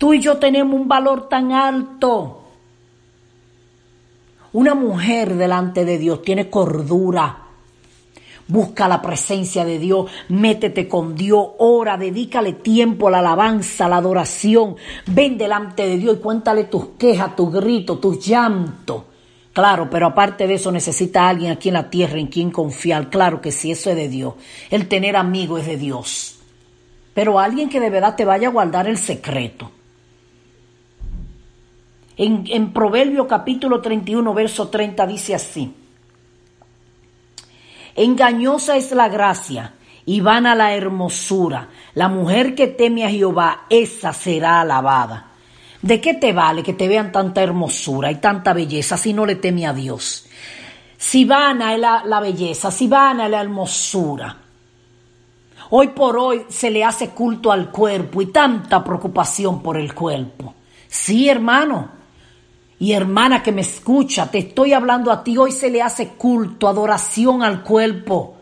Tú 0.01 0.15
y 0.15 0.21
yo 0.21 0.39
tenemos 0.39 0.81
un 0.81 0.89
valor 0.89 1.29
tan 1.29 1.53
alto. 1.53 2.41
Una 4.55 4.75
mujer 4.75 5.35
delante 5.35 5.85
de 5.85 5.99
Dios 5.99 6.23
tiene 6.23 6.49
cordura. 6.49 7.41
Busca 8.49 8.89
la 8.89 9.03
presencia 9.03 9.63
de 9.67 9.79
Dios, 9.79 10.11
métete 10.31 10.89
con 10.89 11.15
Dios, 11.15 11.47
ora, 11.59 11.99
dedícale 11.99 12.55
tiempo 12.55 13.09
a 13.09 13.11
la 13.11 13.19
alabanza, 13.19 13.85
a 13.85 13.89
la 13.91 13.99
adoración. 13.99 14.77
Ven 15.07 15.37
delante 15.37 15.87
de 15.87 15.99
Dios 15.99 16.17
y 16.17 16.21
cuéntale 16.21 16.65
tus 16.65 16.87
quejas, 16.99 17.37
tus 17.37 17.53
gritos, 17.53 18.01
tus 18.01 18.27
llantos. 18.27 19.03
Claro, 19.53 19.91
pero 19.91 20.07
aparte 20.07 20.47
de 20.47 20.55
eso 20.55 20.73
necesita 20.73 21.29
alguien 21.29 21.53
aquí 21.53 21.69
en 21.69 21.75
la 21.75 21.91
tierra 21.91 22.19
en 22.19 22.29
quien 22.29 22.51
confiar. 22.51 23.11
Claro 23.11 23.43
que 23.43 23.53
sí, 23.53 23.71
eso 23.71 23.91
es 23.91 23.97
de 23.97 24.09
Dios. 24.09 24.33
El 24.71 24.89
tener 24.89 25.15
amigos 25.15 25.61
es 25.61 25.67
de 25.67 25.77
Dios. 25.77 26.37
Pero 27.13 27.39
alguien 27.39 27.69
que 27.69 27.81
de 27.81 27.91
verdad 27.91 28.17
te 28.17 28.25
vaya 28.25 28.49
a 28.49 28.53
guardar 28.53 28.89
el 28.89 28.97
secreto. 28.97 29.73
En, 32.23 32.45
en 32.49 32.75
Proverbio 32.75 33.27
capítulo 33.27 33.81
31, 33.81 34.35
verso 34.35 34.69
30 34.69 35.07
dice 35.07 35.35
así. 35.35 35.75
Engañosa 37.97 38.77
es 38.77 38.93
la 38.93 39.09
gracia 39.09 39.73
y 40.05 40.21
vana 40.21 40.55
la 40.55 40.75
hermosura. 40.75 41.71
La 41.95 42.11
mujer 42.11 42.55
que 42.55 42.67
teme 42.67 43.07
a 43.07 43.09
Jehová, 43.09 43.63
esa 43.71 44.13
será 44.13 44.61
alabada. 44.61 45.31
¿De 45.81 45.99
qué 45.99 46.13
te 46.13 46.35
vale 46.35 46.63
que 46.63 46.75
te 46.75 46.89
vean 46.89 47.11
tanta 47.11 47.43
hermosura 47.43 48.11
y 48.11 48.17
tanta 48.17 48.53
belleza 48.53 48.99
si 48.99 49.15
no 49.15 49.25
le 49.25 49.37
teme 49.37 49.67
a 49.67 49.73
Dios? 49.73 50.27
Si 50.99 51.25
vana 51.25 51.73
es 51.73 51.81
la, 51.81 52.03
la 52.05 52.21
belleza, 52.21 52.71
si 52.71 52.87
vana 52.87 53.25
es 53.25 53.31
la 53.31 53.41
hermosura. 53.41 54.37
Hoy 55.71 55.89
por 55.89 56.19
hoy 56.19 56.45
se 56.51 56.71
le 56.71 56.85
hace 56.85 57.09
culto 57.13 57.51
al 57.51 57.71
cuerpo 57.71 58.21
y 58.21 58.27
tanta 58.27 58.85
preocupación 58.85 59.63
por 59.63 59.79
el 59.79 59.95
cuerpo. 59.95 60.53
Sí, 60.87 61.27
hermano. 61.27 62.00
Y 62.81 62.93
hermana 62.93 63.43
que 63.43 63.53
me 63.53 63.61
escucha, 63.61 64.31
te 64.31 64.39
estoy 64.39 64.73
hablando 64.73 65.13
a 65.13 65.23
ti, 65.23 65.37
hoy 65.37 65.53
se 65.53 65.71
le 65.71 65.83
hace 65.83 66.09
culto, 66.09 66.67
adoración 66.67 67.43
al 67.43 67.63
cuerpo. 67.63 68.37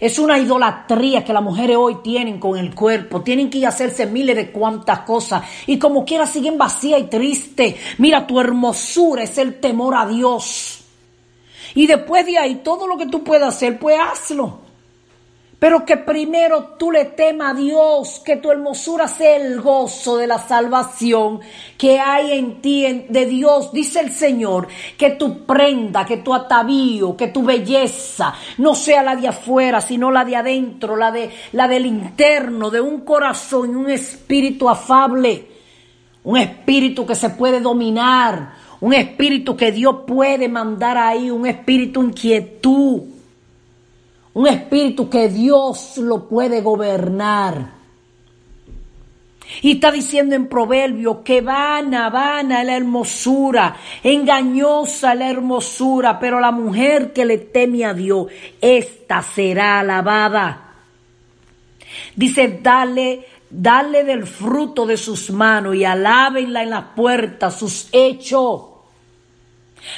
Es 0.00 0.18
una 0.18 0.38
idolatría 0.38 1.22
que 1.22 1.34
las 1.34 1.42
mujeres 1.42 1.76
hoy 1.78 1.98
tienen 2.02 2.40
con 2.40 2.58
el 2.58 2.74
cuerpo. 2.74 3.22
Tienen 3.22 3.50
que 3.50 3.58
ir 3.58 3.66
a 3.66 3.68
hacerse 3.68 4.06
miles 4.06 4.34
de 4.34 4.50
cuantas 4.50 5.00
cosas. 5.00 5.42
Y 5.66 5.78
como 5.78 6.04
quiera 6.04 6.26
siguen 6.26 6.56
vacía 6.58 6.98
y 6.98 7.04
triste. 7.04 7.76
Mira, 7.98 8.26
tu 8.26 8.40
hermosura 8.40 9.22
es 9.22 9.36
el 9.38 9.60
temor 9.60 9.94
a 9.94 10.06
Dios. 10.06 10.82
Y 11.74 11.86
después 11.86 12.24
de 12.24 12.38
ahí, 12.38 12.56
todo 12.56 12.86
lo 12.86 12.96
que 12.96 13.06
tú 13.06 13.22
puedas 13.22 13.54
hacer, 13.54 13.78
pues 13.78 13.98
hazlo. 13.98 14.65
Pero 15.58 15.86
que 15.86 15.96
primero 15.96 16.74
tú 16.78 16.92
le 16.92 17.06
temas 17.06 17.52
a 17.52 17.58
Dios, 17.58 18.20
que 18.22 18.36
tu 18.36 18.50
hermosura 18.50 19.08
sea 19.08 19.36
el 19.36 19.58
gozo 19.62 20.18
de 20.18 20.26
la 20.26 20.38
salvación 20.38 21.40
que 21.78 21.98
hay 21.98 22.32
en 22.32 22.60
ti, 22.60 23.06
de 23.08 23.24
Dios. 23.24 23.72
Dice 23.72 24.00
el 24.00 24.12
Señor, 24.12 24.68
que 24.98 25.10
tu 25.10 25.46
prenda, 25.46 26.04
que 26.04 26.18
tu 26.18 26.34
atavío, 26.34 27.16
que 27.16 27.28
tu 27.28 27.42
belleza 27.42 28.34
no 28.58 28.74
sea 28.74 29.02
la 29.02 29.16
de 29.16 29.28
afuera, 29.28 29.80
sino 29.80 30.10
la 30.10 30.26
de 30.26 30.36
adentro, 30.36 30.94
la, 30.94 31.10
de, 31.10 31.30
la 31.52 31.66
del 31.68 31.86
interno, 31.86 32.70
de 32.70 32.82
un 32.82 33.00
corazón 33.00 33.70
y 33.70 33.74
un 33.76 33.88
espíritu 33.88 34.68
afable, 34.68 35.48
un 36.24 36.36
espíritu 36.36 37.06
que 37.06 37.14
se 37.14 37.30
puede 37.30 37.60
dominar, 37.60 38.52
un 38.80 38.92
espíritu 38.92 39.56
que 39.56 39.72
Dios 39.72 40.00
puede 40.06 40.50
mandar 40.50 40.98
ahí, 40.98 41.30
un 41.30 41.46
espíritu 41.46 42.02
inquietud 42.02 43.15
un 44.36 44.46
espíritu 44.46 45.08
que 45.08 45.30
Dios 45.30 45.96
lo 45.96 46.28
puede 46.28 46.60
gobernar. 46.60 47.70
Y 49.62 49.72
está 49.72 49.90
diciendo 49.90 50.34
en 50.34 50.46
Proverbio 50.46 51.24
que 51.24 51.40
vana, 51.40 52.10
vana 52.10 52.62
la 52.62 52.76
hermosura, 52.76 53.76
engañosa 54.02 55.14
la 55.14 55.30
hermosura, 55.30 56.18
pero 56.18 56.38
la 56.38 56.50
mujer 56.50 57.14
que 57.14 57.24
le 57.24 57.38
teme 57.38 57.86
a 57.86 57.94
Dios, 57.94 58.26
esta 58.60 59.22
será 59.22 59.80
alabada. 59.80 60.74
Dice, 62.14 62.60
dale, 62.62 63.24
dale 63.48 64.04
del 64.04 64.26
fruto 64.26 64.84
de 64.84 64.98
sus 64.98 65.30
manos 65.30 65.76
y 65.76 65.84
alábenla 65.86 66.62
en 66.62 66.70
las 66.70 66.84
puertas 66.94 67.58
sus 67.58 67.88
hechos. 67.90 68.64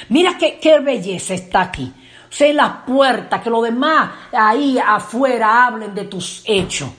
Mira 0.07 0.37
qué, 0.37 0.59
qué 0.61 0.79
belleza 0.79 1.33
está 1.33 1.59
aquí 1.63 1.91
sé 2.29 2.53
la 2.53 2.85
puerta, 2.85 3.41
que 3.41 3.49
los 3.49 3.63
demás 3.63 4.11
ahí 4.31 4.77
afuera 4.77 5.65
hablen 5.65 5.93
de 5.95 6.05
tus 6.05 6.43
hechos. 6.45 6.89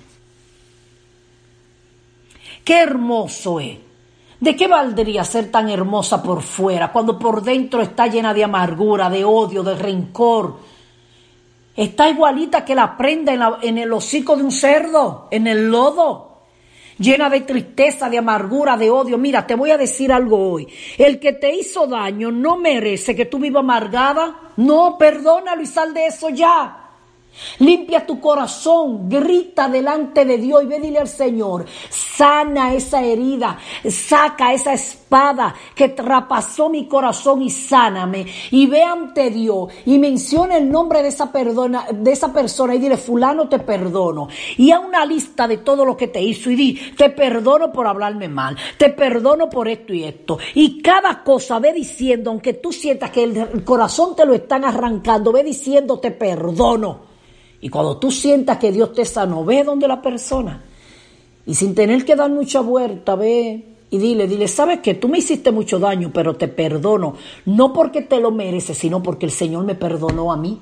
Qué 2.64 2.80
hermoso 2.80 3.60
es. 3.60 3.78
¿De 4.38 4.56
qué 4.56 4.66
valdría 4.68 5.22
ser 5.22 5.50
tan 5.50 5.68
hermosa 5.68 6.22
por 6.22 6.42
fuera 6.42 6.90
cuando 6.90 7.18
por 7.18 7.42
dentro 7.42 7.82
está 7.82 8.06
llena 8.06 8.32
de 8.32 8.44
amargura, 8.44 9.10
de 9.10 9.24
odio, 9.24 9.62
de 9.62 9.74
rencor? 9.74 10.58
Está 11.76 12.08
igualita 12.08 12.64
que 12.64 12.74
la 12.74 12.96
prenda 12.96 13.32
en, 13.34 13.42
en 13.62 13.78
el 13.78 13.92
hocico 13.92 14.36
de 14.36 14.42
un 14.42 14.50
cerdo, 14.50 15.28
en 15.30 15.46
el 15.46 15.70
lodo 15.70 16.29
llena 17.00 17.30
de 17.30 17.40
tristeza, 17.40 18.08
de 18.08 18.18
amargura, 18.18 18.76
de 18.76 18.90
odio. 18.90 19.18
Mira, 19.18 19.46
te 19.46 19.56
voy 19.56 19.70
a 19.70 19.78
decir 19.78 20.12
algo 20.12 20.52
hoy. 20.52 20.68
El 20.96 21.18
que 21.18 21.32
te 21.32 21.52
hizo 21.52 21.86
daño 21.86 22.30
no 22.30 22.56
merece 22.56 23.16
que 23.16 23.24
tú 23.24 23.38
vivas 23.38 23.64
amargada. 23.64 24.52
No, 24.58 24.96
perdónalo 24.98 25.62
y 25.62 25.66
sal 25.66 25.92
de 25.94 26.06
eso 26.06 26.28
ya. 26.28 26.76
Limpia 27.60 28.04
tu 28.04 28.20
corazón, 28.20 29.08
grita 29.08 29.68
delante 29.68 30.24
de 30.24 30.36
Dios 30.36 30.62
y 30.62 30.66
ve 30.66 30.80
dile 30.80 30.98
al 30.98 31.08
Señor, 31.08 31.64
sana 31.88 32.74
esa 32.74 33.02
herida, 33.02 33.56
saca 33.88 34.52
esa 34.52 34.72
espada 35.10 35.52
que 35.74 35.88
trapasó 35.88 36.68
mi 36.68 36.86
corazón 36.86 37.42
y 37.42 37.50
sáname. 37.50 38.26
Y 38.52 38.66
ve 38.66 38.84
ante 38.84 39.30
Dios 39.30 39.68
y 39.84 39.98
menciona 39.98 40.56
el 40.56 40.70
nombre 40.70 41.02
de 41.02 41.08
esa, 41.08 41.32
perdona, 41.32 41.86
de 41.92 42.12
esa 42.12 42.32
persona 42.32 42.76
y 42.76 42.78
dile, 42.78 42.96
fulano 42.96 43.48
te 43.48 43.58
perdono. 43.58 44.28
Y 44.56 44.70
a 44.70 44.78
una 44.78 45.04
lista 45.04 45.48
de 45.48 45.58
todo 45.58 45.84
lo 45.84 45.96
que 45.96 46.08
te 46.08 46.22
hizo 46.22 46.50
y 46.50 46.54
di, 46.54 46.80
te 46.96 47.10
perdono 47.10 47.72
por 47.72 47.88
hablarme 47.88 48.28
mal, 48.28 48.56
te 48.78 48.90
perdono 48.90 49.50
por 49.50 49.66
esto 49.66 49.92
y 49.92 50.04
esto. 50.04 50.38
Y 50.54 50.80
cada 50.80 51.24
cosa 51.24 51.58
ve 51.58 51.72
diciendo, 51.72 52.30
aunque 52.30 52.54
tú 52.54 52.72
sientas 52.72 53.10
que 53.10 53.24
el 53.24 53.64
corazón 53.64 54.14
te 54.14 54.24
lo 54.24 54.32
están 54.34 54.64
arrancando, 54.64 55.32
ve 55.32 55.42
diciendo, 55.42 55.98
te 55.98 56.12
perdono. 56.12 57.10
Y 57.62 57.68
cuando 57.68 57.98
tú 57.98 58.12
sientas 58.12 58.58
que 58.58 58.70
Dios 58.70 58.94
te 58.94 59.04
sanó, 59.04 59.44
ve 59.44 59.64
donde 59.64 59.88
la 59.88 60.00
persona. 60.00 60.62
Y 61.44 61.54
sin 61.54 61.74
tener 61.74 62.04
que 62.04 62.14
dar 62.14 62.30
mucha 62.30 62.60
vuelta, 62.60 63.16
ve 63.16 63.69
y 63.92 63.98
dile, 63.98 64.28
dile, 64.28 64.46
sabes 64.46 64.78
que 64.78 64.94
tú 64.94 65.08
me 65.08 65.18
hiciste 65.18 65.50
mucho 65.50 65.80
daño, 65.80 66.12
pero 66.14 66.36
te 66.36 66.46
perdono. 66.46 67.16
No 67.44 67.72
porque 67.72 68.02
te 68.02 68.20
lo 68.20 68.30
mereces, 68.30 68.78
sino 68.78 69.02
porque 69.02 69.26
el 69.26 69.32
Señor 69.32 69.64
me 69.64 69.74
perdonó 69.74 70.32
a 70.32 70.36
mí. 70.36 70.60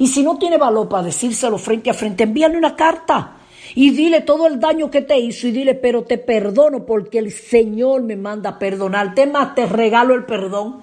Y 0.00 0.08
si 0.08 0.24
no 0.24 0.38
tiene 0.38 0.58
valor 0.58 0.88
para 0.88 1.04
decírselo 1.04 1.56
frente 1.56 1.90
a 1.90 1.94
frente, 1.94 2.24
envíale 2.24 2.58
una 2.58 2.74
carta. 2.74 3.36
Y 3.76 3.90
dile 3.90 4.22
todo 4.22 4.48
el 4.48 4.58
daño 4.58 4.90
que 4.90 5.02
te 5.02 5.18
hizo 5.18 5.46
y 5.46 5.52
dile, 5.52 5.74
pero 5.74 6.02
te 6.02 6.18
perdono 6.18 6.84
porque 6.84 7.18
el 7.18 7.30
Señor 7.30 8.02
me 8.02 8.16
manda 8.16 8.50
a 8.50 8.58
perdonar. 8.58 9.14
Tema, 9.14 9.54
te 9.54 9.66
regalo 9.66 10.14
el 10.14 10.24
perdón. 10.24 10.80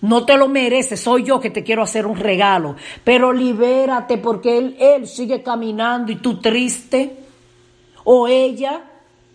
No 0.00 0.26
te 0.26 0.36
lo 0.36 0.48
mereces, 0.48 1.00
soy 1.00 1.22
yo 1.22 1.40
que 1.40 1.50
te 1.50 1.62
quiero 1.62 1.82
hacer 1.82 2.04
un 2.04 2.16
regalo. 2.16 2.74
Pero 3.04 3.32
libérate 3.32 4.18
porque 4.18 4.58
él, 4.58 4.76
él 4.80 5.06
sigue 5.06 5.42
caminando 5.42 6.10
y 6.10 6.16
tú 6.16 6.40
triste. 6.40 7.16
O 8.02 8.26
ella 8.26 8.90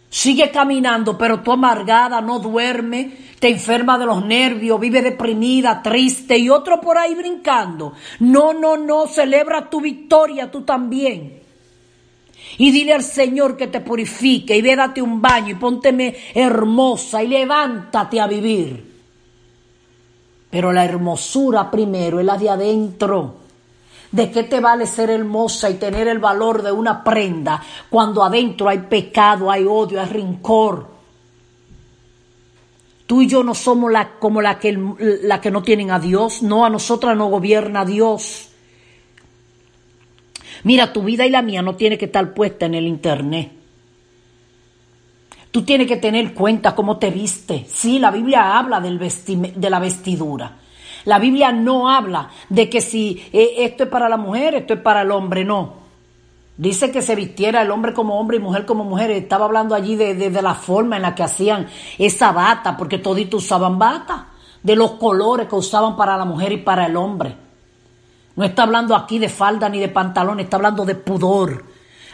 sigue 0.09 0.49
caminando, 0.51 1.17
pero 1.17 1.41
tú 1.41 1.51
amargada, 1.51 2.19
no 2.21 2.39
duerme, 2.39 3.11
te 3.39 3.49
enferma 3.49 3.97
de 3.97 4.05
los 4.05 4.25
nervios, 4.25 4.79
vive 4.79 5.01
deprimida, 5.01 5.81
triste 5.81 6.37
y 6.37 6.49
otro 6.49 6.81
por 6.81 6.97
ahí 6.97 7.15
brincando. 7.15 7.93
No, 8.19 8.53
no, 8.53 8.75
no, 8.75 9.07
celebra 9.07 9.69
tu 9.69 9.79
victoria 9.79 10.51
tú 10.51 10.63
también. 10.63 11.39
Y 12.57 12.71
dile 12.71 12.93
al 12.93 13.03
Señor 13.03 13.55
que 13.55 13.67
te 13.67 13.81
purifique 13.81 14.57
y 14.57 14.61
ve 14.61 14.75
date 14.75 15.01
un 15.01 15.21
baño 15.21 15.51
y 15.51 15.55
pónteme 15.55 16.15
hermosa 16.33 17.23
y 17.23 17.27
levántate 17.27 18.19
a 18.19 18.27
vivir. 18.27 18.89
Pero 20.49 20.73
la 20.73 20.83
hermosura 20.83 21.69
primero 21.69 22.19
es 22.19 22.25
la 22.25 22.37
de 22.37 22.49
adentro. 22.49 23.35
¿De 24.11 24.31
qué 24.31 24.43
te 24.43 24.59
vale 24.59 24.87
ser 24.87 25.11
hermosa 25.11 25.69
y 25.69 25.75
tener 25.75 26.07
el 26.07 26.19
valor 26.19 26.63
de 26.63 26.71
una 26.71 27.03
prenda 27.03 27.61
cuando 27.89 28.23
adentro 28.23 28.67
hay 28.67 28.79
pecado, 28.79 29.51
hay 29.51 29.65
odio, 29.65 30.01
hay 30.01 30.07
rincor? 30.07 30.87
Tú 33.05 33.21
y 33.21 33.27
yo 33.27 33.43
no 33.43 33.55
somos 33.55 33.91
la, 33.91 34.19
como 34.19 34.41
la 34.41 34.59
que, 34.59 34.77
la 35.23 35.41
que 35.41 35.51
no 35.51 35.63
tienen 35.63 35.91
a 35.91 35.99
Dios. 35.99 36.43
No, 36.43 36.65
a 36.65 36.69
nosotras 36.69 37.17
no 37.17 37.27
gobierna 37.27 37.85
Dios. 37.85 38.49
Mira, 40.63 40.93
tu 40.93 41.03
vida 41.03 41.25
y 41.25 41.29
la 41.29 41.41
mía 41.41 41.61
no 41.61 41.75
tiene 41.75 41.97
que 41.97 42.05
estar 42.05 42.33
puesta 42.33 42.65
en 42.65 42.75
el 42.75 42.85
internet. 42.85 43.51
Tú 45.51 45.63
tienes 45.63 45.87
que 45.87 45.97
tener 45.97 46.33
cuenta 46.33 46.75
cómo 46.75 46.97
te 46.97 47.09
viste. 47.09 47.65
Sí, 47.67 47.97
la 47.97 48.11
Biblia 48.11 48.57
habla 48.57 48.79
del 48.79 48.99
de 48.99 49.69
la 49.69 49.79
vestidura. 49.79 50.57
La 51.05 51.19
Biblia 51.19 51.51
no 51.51 51.89
habla 51.89 52.29
de 52.49 52.69
que 52.69 52.81
si 52.81 53.23
eh, 53.33 53.55
esto 53.59 53.83
es 53.83 53.89
para 53.89 54.09
la 54.09 54.17
mujer, 54.17 54.55
esto 54.55 54.73
es 54.73 54.79
para 54.81 55.01
el 55.01 55.11
hombre, 55.11 55.45
no. 55.45 55.73
Dice 56.57 56.91
que 56.91 57.01
se 57.01 57.15
vistiera 57.15 57.61
el 57.61 57.71
hombre 57.71 57.93
como 57.93 58.19
hombre 58.19 58.37
y 58.37 58.41
mujer 58.41 58.65
como 58.65 58.83
mujer. 58.83 59.11
Estaba 59.11 59.45
hablando 59.45 59.75
allí 59.75 59.95
de, 59.95 60.29
la 60.41 60.55
forma 60.55 60.97
en 60.97 61.03
la 61.03 61.15
que 61.15 61.23
hacían 61.23 61.67
esa 61.97 62.31
bata, 62.33 62.75
porque 62.75 62.97
toditos 62.97 63.45
usaban 63.45 63.79
bata, 63.79 64.27
de 64.61 64.75
los 64.75 64.91
colores 64.91 65.47
que 65.47 65.55
usaban 65.55 65.95
para 65.95 66.17
la 66.17 66.25
mujer 66.25 66.51
y 66.51 66.57
para 66.57 66.85
el 66.85 66.97
hombre. 66.97 67.35
No 68.35 68.43
está 68.43 68.63
hablando 68.63 68.95
aquí 68.95 69.19
de 69.19 69.29
falda 69.29 69.69
ni 69.69 69.79
de 69.79 69.87
pantalón, 69.87 70.39
está 70.39 70.57
hablando 70.57 70.85
de 70.85 70.95
pudor, 70.95 71.63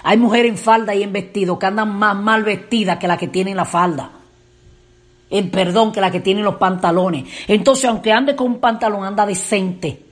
hay 0.08 0.18
mujeres 0.18 0.52
en 0.52 0.58
falda 0.60 0.94
y 0.94 1.02
en 1.02 1.12
vestido 1.12 1.58
que 1.58 1.66
andan 1.66 1.98
más 1.98 2.16
mal 2.16 2.44
vestidas 2.44 3.00
que 3.00 3.08
la 3.08 3.18
que 3.18 3.28
tienen 3.28 3.58
la 3.58 3.66
falda. 3.66 4.12
En 5.38 5.52
perdón, 5.52 5.92
que 5.92 6.00
la 6.00 6.12
que 6.12 6.22
tienen 6.22 6.46
los 6.46 6.56
pantalones. 6.56 7.26
Entonces, 7.48 7.86
aunque 7.86 8.14
ande 8.14 8.36
con 8.36 8.48
un 8.48 8.60
pantalón, 8.60 9.04
anda 9.04 9.26
decente. 9.26 10.06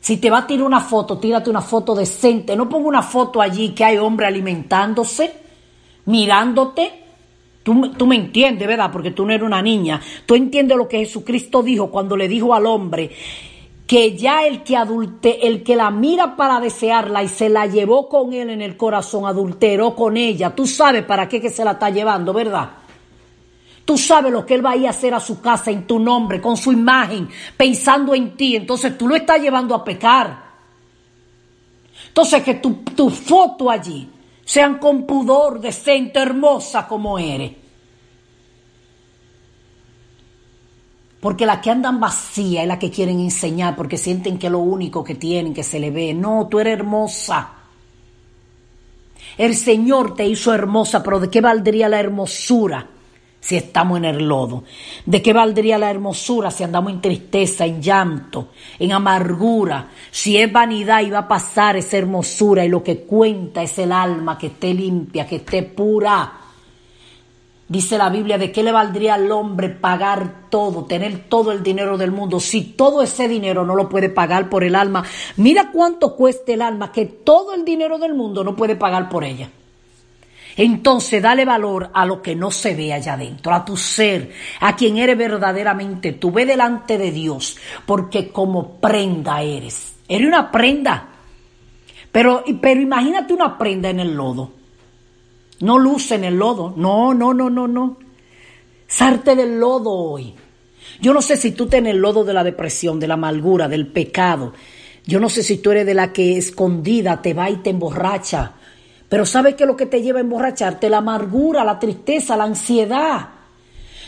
Si 0.00 0.16
te 0.16 0.30
va 0.30 0.38
a 0.38 0.46
tirar 0.46 0.64
una 0.64 0.80
foto, 0.80 1.18
tírate 1.18 1.50
una 1.50 1.60
foto 1.60 1.94
decente. 1.94 2.56
No 2.56 2.68
ponga 2.68 2.88
una 2.88 3.02
foto 3.02 3.42
allí 3.42 3.70
que 3.70 3.84
hay 3.84 3.98
hombre 3.98 4.26
alimentándose, 4.26 5.34
mirándote. 6.06 7.02
Tú, 7.62 7.90
tú, 7.90 8.06
me 8.06 8.16
entiendes, 8.16 8.66
¿verdad? 8.66 8.90
Porque 8.90 9.10
tú 9.10 9.26
no 9.26 9.32
eres 9.32 9.44
una 9.44 9.60
niña. 9.60 10.00
Tú 10.24 10.34
entiendes 10.34 10.78
lo 10.78 10.88
que 10.88 10.98
Jesucristo 10.98 11.62
dijo 11.62 11.90
cuando 11.90 12.16
le 12.16 12.28
dijo 12.28 12.54
al 12.54 12.64
hombre, 12.64 13.10
que 13.86 14.16
ya 14.16 14.46
el 14.46 14.62
que 14.62 14.76
adulte, 14.76 15.46
el 15.46 15.62
que 15.62 15.76
la 15.76 15.90
mira 15.90 16.36
para 16.36 16.58
desearla 16.60 17.22
y 17.22 17.28
se 17.28 17.48
la 17.48 17.66
llevó 17.66 18.08
con 18.08 18.32
él 18.32 18.48
en 18.48 18.62
el 18.62 18.76
corazón, 18.76 19.26
adulteró 19.26 19.94
con 19.94 20.16
ella. 20.16 20.54
Tú 20.54 20.66
sabes 20.66 21.04
para 21.04 21.28
qué 21.28 21.40
que 21.40 21.50
se 21.50 21.64
la 21.64 21.72
está 21.72 21.90
llevando, 21.90 22.32
¿verdad? 22.32 22.70
Tú 23.86 23.96
sabes 23.96 24.32
lo 24.32 24.44
que 24.44 24.54
él 24.54 24.66
va 24.66 24.72
a 24.72 24.76
ir 24.76 24.88
a 24.88 24.90
hacer 24.90 25.14
a 25.14 25.20
su 25.20 25.40
casa 25.40 25.70
en 25.70 25.86
tu 25.86 26.00
nombre, 26.00 26.40
con 26.40 26.56
su 26.56 26.72
imagen, 26.72 27.28
pensando 27.56 28.16
en 28.16 28.36
ti. 28.36 28.56
Entonces 28.56 28.98
tú 28.98 29.06
lo 29.06 29.14
estás 29.14 29.40
llevando 29.40 29.76
a 29.76 29.84
pecar. 29.84 30.44
Entonces 32.08 32.42
que 32.42 32.54
tu, 32.54 32.82
tu 32.96 33.08
foto 33.08 33.70
allí 33.70 34.10
sean 34.44 34.78
con 34.78 35.06
pudor, 35.06 35.60
decente, 35.60 36.18
hermosa 36.18 36.88
como 36.88 37.16
eres. 37.16 37.52
Porque 41.20 41.46
las 41.46 41.60
que 41.60 41.70
andan 41.70 42.00
vacías 42.00 42.62
es 42.62 42.68
la 42.68 42.80
que 42.80 42.90
quieren 42.90 43.20
enseñar 43.20 43.76
porque 43.76 43.98
sienten 43.98 44.36
que 44.36 44.46
es 44.46 44.52
lo 44.52 44.58
único 44.58 45.04
que 45.04 45.14
tienen, 45.14 45.54
que 45.54 45.62
se 45.62 45.78
le 45.78 45.92
ve. 45.92 46.12
No, 46.12 46.48
tú 46.50 46.58
eres 46.58 46.76
hermosa. 46.76 47.52
El 49.38 49.54
Señor 49.54 50.16
te 50.16 50.26
hizo 50.26 50.52
hermosa, 50.52 51.04
pero 51.04 51.20
¿de 51.20 51.30
qué 51.30 51.40
valdría 51.40 51.88
la 51.88 52.00
hermosura 52.00 52.88
si 53.40 53.56
estamos 53.56 53.98
en 53.98 54.04
el 54.04 54.26
lodo? 54.26 54.64
¿De 55.04 55.22
qué 55.22 55.32
valdría 55.32 55.78
la 55.78 55.90
hermosura 55.90 56.50
si 56.50 56.64
andamos 56.64 56.92
en 56.92 57.00
tristeza, 57.00 57.64
en 57.64 57.80
llanto, 57.80 58.48
en 58.78 58.92
amargura? 58.92 59.88
Si 60.10 60.36
es 60.36 60.52
vanidad 60.52 61.02
y 61.02 61.10
va 61.10 61.20
a 61.20 61.28
pasar 61.28 61.76
esa 61.76 61.96
hermosura 61.96 62.64
y 62.64 62.68
lo 62.68 62.82
que 62.82 63.00
cuenta 63.00 63.62
es 63.62 63.78
el 63.78 63.92
alma 63.92 64.36
que 64.36 64.48
esté 64.48 64.74
limpia, 64.74 65.26
que 65.26 65.36
esté 65.36 65.62
pura. 65.62 66.40
Dice 67.68 67.98
la 67.98 68.10
Biblia, 68.10 68.38
¿de 68.38 68.52
qué 68.52 68.62
le 68.62 68.70
valdría 68.70 69.14
al 69.14 69.30
hombre 69.32 69.68
pagar 69.70 70.48
todo, 70.50 70.84
tener 70.84 71.28
todo 71.28 71.50
el 71.50 71.64
dinero 71.64 71.98
del 71.98 72.12
mundo, 72.12 72.38
si 72.38 72.62
todo 72.62 73.02
ese 73.02 73.26
dinero 73.26 73.64
no 73.64 73.74
lo 73.74 73.88
puede 73.88 74.08
pagar 74.08 74.48
por 74.48 74.62
el 74.62 74.76
alma? 74.76 75.02
Mira 75.36 75.72
cuánto 75.72 76.14
cuesta 76.14 76.52
el 76.52 76.62
alma, 76.62 76.92
que 76.92 77.06
todo 77.06 77.54
el 77.54 77.64
dinero 77.64 77.98
del 77.98 78.14
mundo 78.14 78.44
no 78.44 78.54
puede 78.54 78.76
pagar 78.76 79.08
por 79.08 79.24
ella. 79.24 79.50
Entonces 80.56 81.22
dale 81.22 81.44
valor 81.44 81.90
a 81.92 82.06
lo 82.06 82.22
que 82.22 82.34
no 82.34 82.50
se 82.50 82.74
ve 82.74 82.92
allá 82.92 83.12
adentro, 83.12 83.52
a 83.52 83.64
tu 83.64 83.76
ser, 83.76 84.32
a 84.60 84.74
quien 84.74 84.96
eres 84.96 85.18
verdaderamente. 85.18 86.12
Tú 86.12 86.32
ve 86.32 86.46
delante 86.46 86.96
de 86.96 87.12
Dios, 87.12 87.58
porque 87.84 88.30
como 88.30 88.80
prenda 88.80 89.42
eres. 89.42 89.96
Eres 90.08 90.26
una 90.26 90.50
prenda. 90.50 91.08
Pero, 92.10 92.42
pero 92.62 92.80
imagínate 92.80 93.34
una 93.34 93.58
prenda 93.58 93.90
en 93.90 94.00
el 94.00 94.14
lodo. 94.14 94.50
No 95.60 95.78
luce 95.78 96.14
en 96.14 96.24
el 96.24 96.38
lodo. 96.38 96.72
No, 96.74 97.12
no, 97.12 97.34
no, 97.34 97.50
no, 97.50 97.68
no. 97.68 97.98
Sarte 98.86 99.36
del 99.36 99.60
lodo 99.60 99.92
hoy. 99.92 100.34
Yo 101.00 101.12
no 101.12 101.20
sé 101.20 101.36
si 101.36 101.50
tú 101.50 101.66
tienes 101.66 101.92
el 101.92 102.00
lodo 102.00 102.24
de 102.24 102.32
la 102.32 102.44
depresión, 102.44 102.98
de 102.98 103.08
la 103.08 103.14
amargura, 103.14 103.68
del 103.68 103.88
pecado. 103.88 104.54
Yo 105.04 105.20
no 105.20 105.28
sé 105.28 105.42
si 105.42 105.58
tú 105.58 105.72
eres 105.72 105.84
de 105.84 105.94
la 105.94 106.14
que 106.14 106.38
escondida 106.38 107.20
te 107.20 107.34
va 107.34 107.50
y 107.50 107.56
te 107.56 107.70
emborracha 107.70 108.54
pero 109.08 109.24
¿sabes 109.24 109.54
qué 109.54 109.64
es 109.64 109.68
lo 109.68 109.76
que 109.76 109.86
te 109.86 110.02
lleva 110.02 110.18
a 110.18 110.22
emborracharte? 110.22 110.90
La 110.90 110.98
amargura, 110.98 111.64
la 111.64 111.78
tristeza, 111.78 112.36
la 112.36 112.44
ansiedad. 112.44 113.28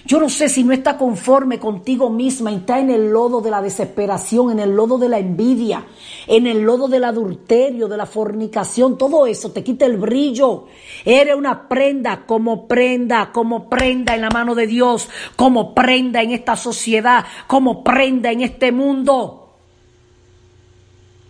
Yo 0.04 0.18
no 0.18 0.28
sé 0.28 0.48
si 0.48 0.64
no 0.64 0.72
está 0.72 0.96
conforme 0.96 1.58
contigo 1.58 2.08
misma 2.08 2.50
y 2.50 2.56
está 2.56 2.78
en 2.78 2.90
el 2.90 3.10
lodo 3.10 3.40
de 3.40 3.50
la 3.50 3.60
desesperación, 3.60 4.52
en 4.52 4.60
el 4.60 4.70
lodo 4.70 4.96
de 4.96 5.08
la 5.08 5.18
envidia, 5.18 5.84
en 6.26 6.46
el 6.46 6.62
lodo 6.62 6.88
del 6.88 7.04
adulterio, 7.04 7.88
de 7.88 7.96
la 7.96 8.06
fornicación, 8.06 8.96
todo 8.96 9.26
eso 9.26 9.50
te 9.50 9.62
quita 9.62 9.84
el 9.86 9.98
brillo. 9.98 10.66
Eres 11.04 11.36
una 11.36 11.68
prenda 11.68 12.24
como 12.26 12.66
prenda, 12.66 13.32
como 13.32 13.68
prenda 13.68 14.14
en 14.14 14.22
la 14.22 14.30
mano 14.30 14.54
de 14.54 14.66
Dios, 14.66 15.10
como 15.36 15.74
prenda 15.74 16.22
en 16.22 16.30
esta 16.30 16.56
sociedad, 16.56 17.26
como 17.46 17.84
prenda 17.84 18.30
en 18.30 18.40
este 18.40 18.72
mundo. 18.72 19.56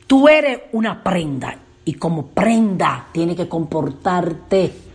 Tú 0.06 0.28
eres 0.28 0.60
una 0.72 1.02
prenda 1.02 1.58
y 1.88 1.94
como 1.94 2.26
prenda 2.26 3.08
tiene 3.12 3.34
que 3.34 3.48
comportarte. 3.48 4.87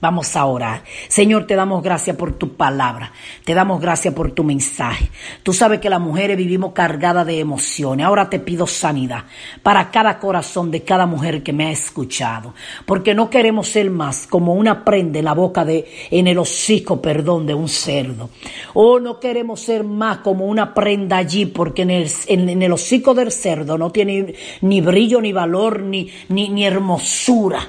Vamos 0.00 0.34
a 0.34 0.46
orar. 0.46 0.82
Señor, 1.08 1.46
te 1.46 1.54
damos 1.54 1.82
gracias 1.82 2.16
por 2.16 2.32
tu 2.32 2.54
palabra. 2.54 3.12
Te 3.44 3.52
damos 3.52 3.82
gracias 3.82 4.14
por 4.14 4.32
tu 4.32 4.42
mensaje. 4.42 5.10
Tú 5.42 5.52
sabes 5.52 5.78
que 5.78 5.90
las 5.90 6.00
mujeres 6.00 6.38
vivimos 6.38 6.72
cargadas 6.72 7.26
de 7.26 7.38
emociones. 7.38 8.06
Ahora 8.06 8.30
te 8.30 8.38
pido 8.38 8.66
sanidad 8.66 9.24
para 9.62 9.90
cada 9.90 10.18
corazón 10.18 10.70
de 10.70 10.84
cada 10.84 11.04
mujer 11.04 11.42
que 11.42 11.52
me 11.52 11.66
ha 11.66 11.70
escuchado. 11.70 12.54
Porque 12.86 13.14
no 13.14 13.28
queremos 13.28 13.68
ser 13.68 13.90
más 13.90 14.26
como 14.26 14.54
una 14.54 14.86
prenda 14.86 15.18
en 15.18 15.26
la 15.26 15.34
boca 15.34 15.66
de, 15.66 15.86
en 16.10 16.26
el 16.26 16.38
hocico, 16.38 17.02
perdón, 17.02 17.46
de 17.46 17.52
un 17.52 17.68
cerdo. 17.68 18.30
O 18.72 19.00
no 19.00 19.20
queremos 19.20 19.60
ser 19.60 19.84
más 19.84 20.18
como 20.18 20.46
una 20.46 20.72
prenda 20.72 21.18
allí 21.18 21.44
porque 21.44 21.82
en 21.82 21.90
el, 21.90 22.10
en, 22.26 22.62
el 22.62 22.72
hocico 22.72 23.12
del 23.12 23.30
cerdo 23.30 23.76
no 23.76 23.90
tiene 23.90 24.34
ni 24.62 24.80
brillo, 24.80 25.20
ni 25.20 25.34
valor, 25.34 25.80
ni, 25.82 26.10
ni, 26.30 26.48
ni 26.48 26.64
hermosura. 26.64 27.68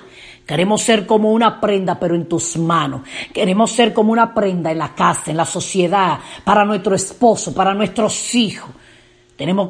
Queremos 0.51 0.81
ser 0.81 1.05
como 1.05 1.31
una 1.31 1.61
prenda, 1.61 1.97
pero 1.97 2.13
en 2.13 2.27
tus 2.27 2.57
manos. 2.57 3.03
Queremos 3.33 3.71
ser 3.71 3.93
como 3.93 4.11
una 4.11 4.33
prenda 4.33 4.69
en 4.69 4.79
la 4.79 4.93
casa, 4.93 5.31
en 5.31 5.37
la 5.37 5.45
sociedad, 5.45 6.19
para 6.43 6.65
nuestro 6.65 6.93
esposo, 6.93 7.53
para 7.53 7.73
nuestros 7.73 8.35
hijos 8.35 8.69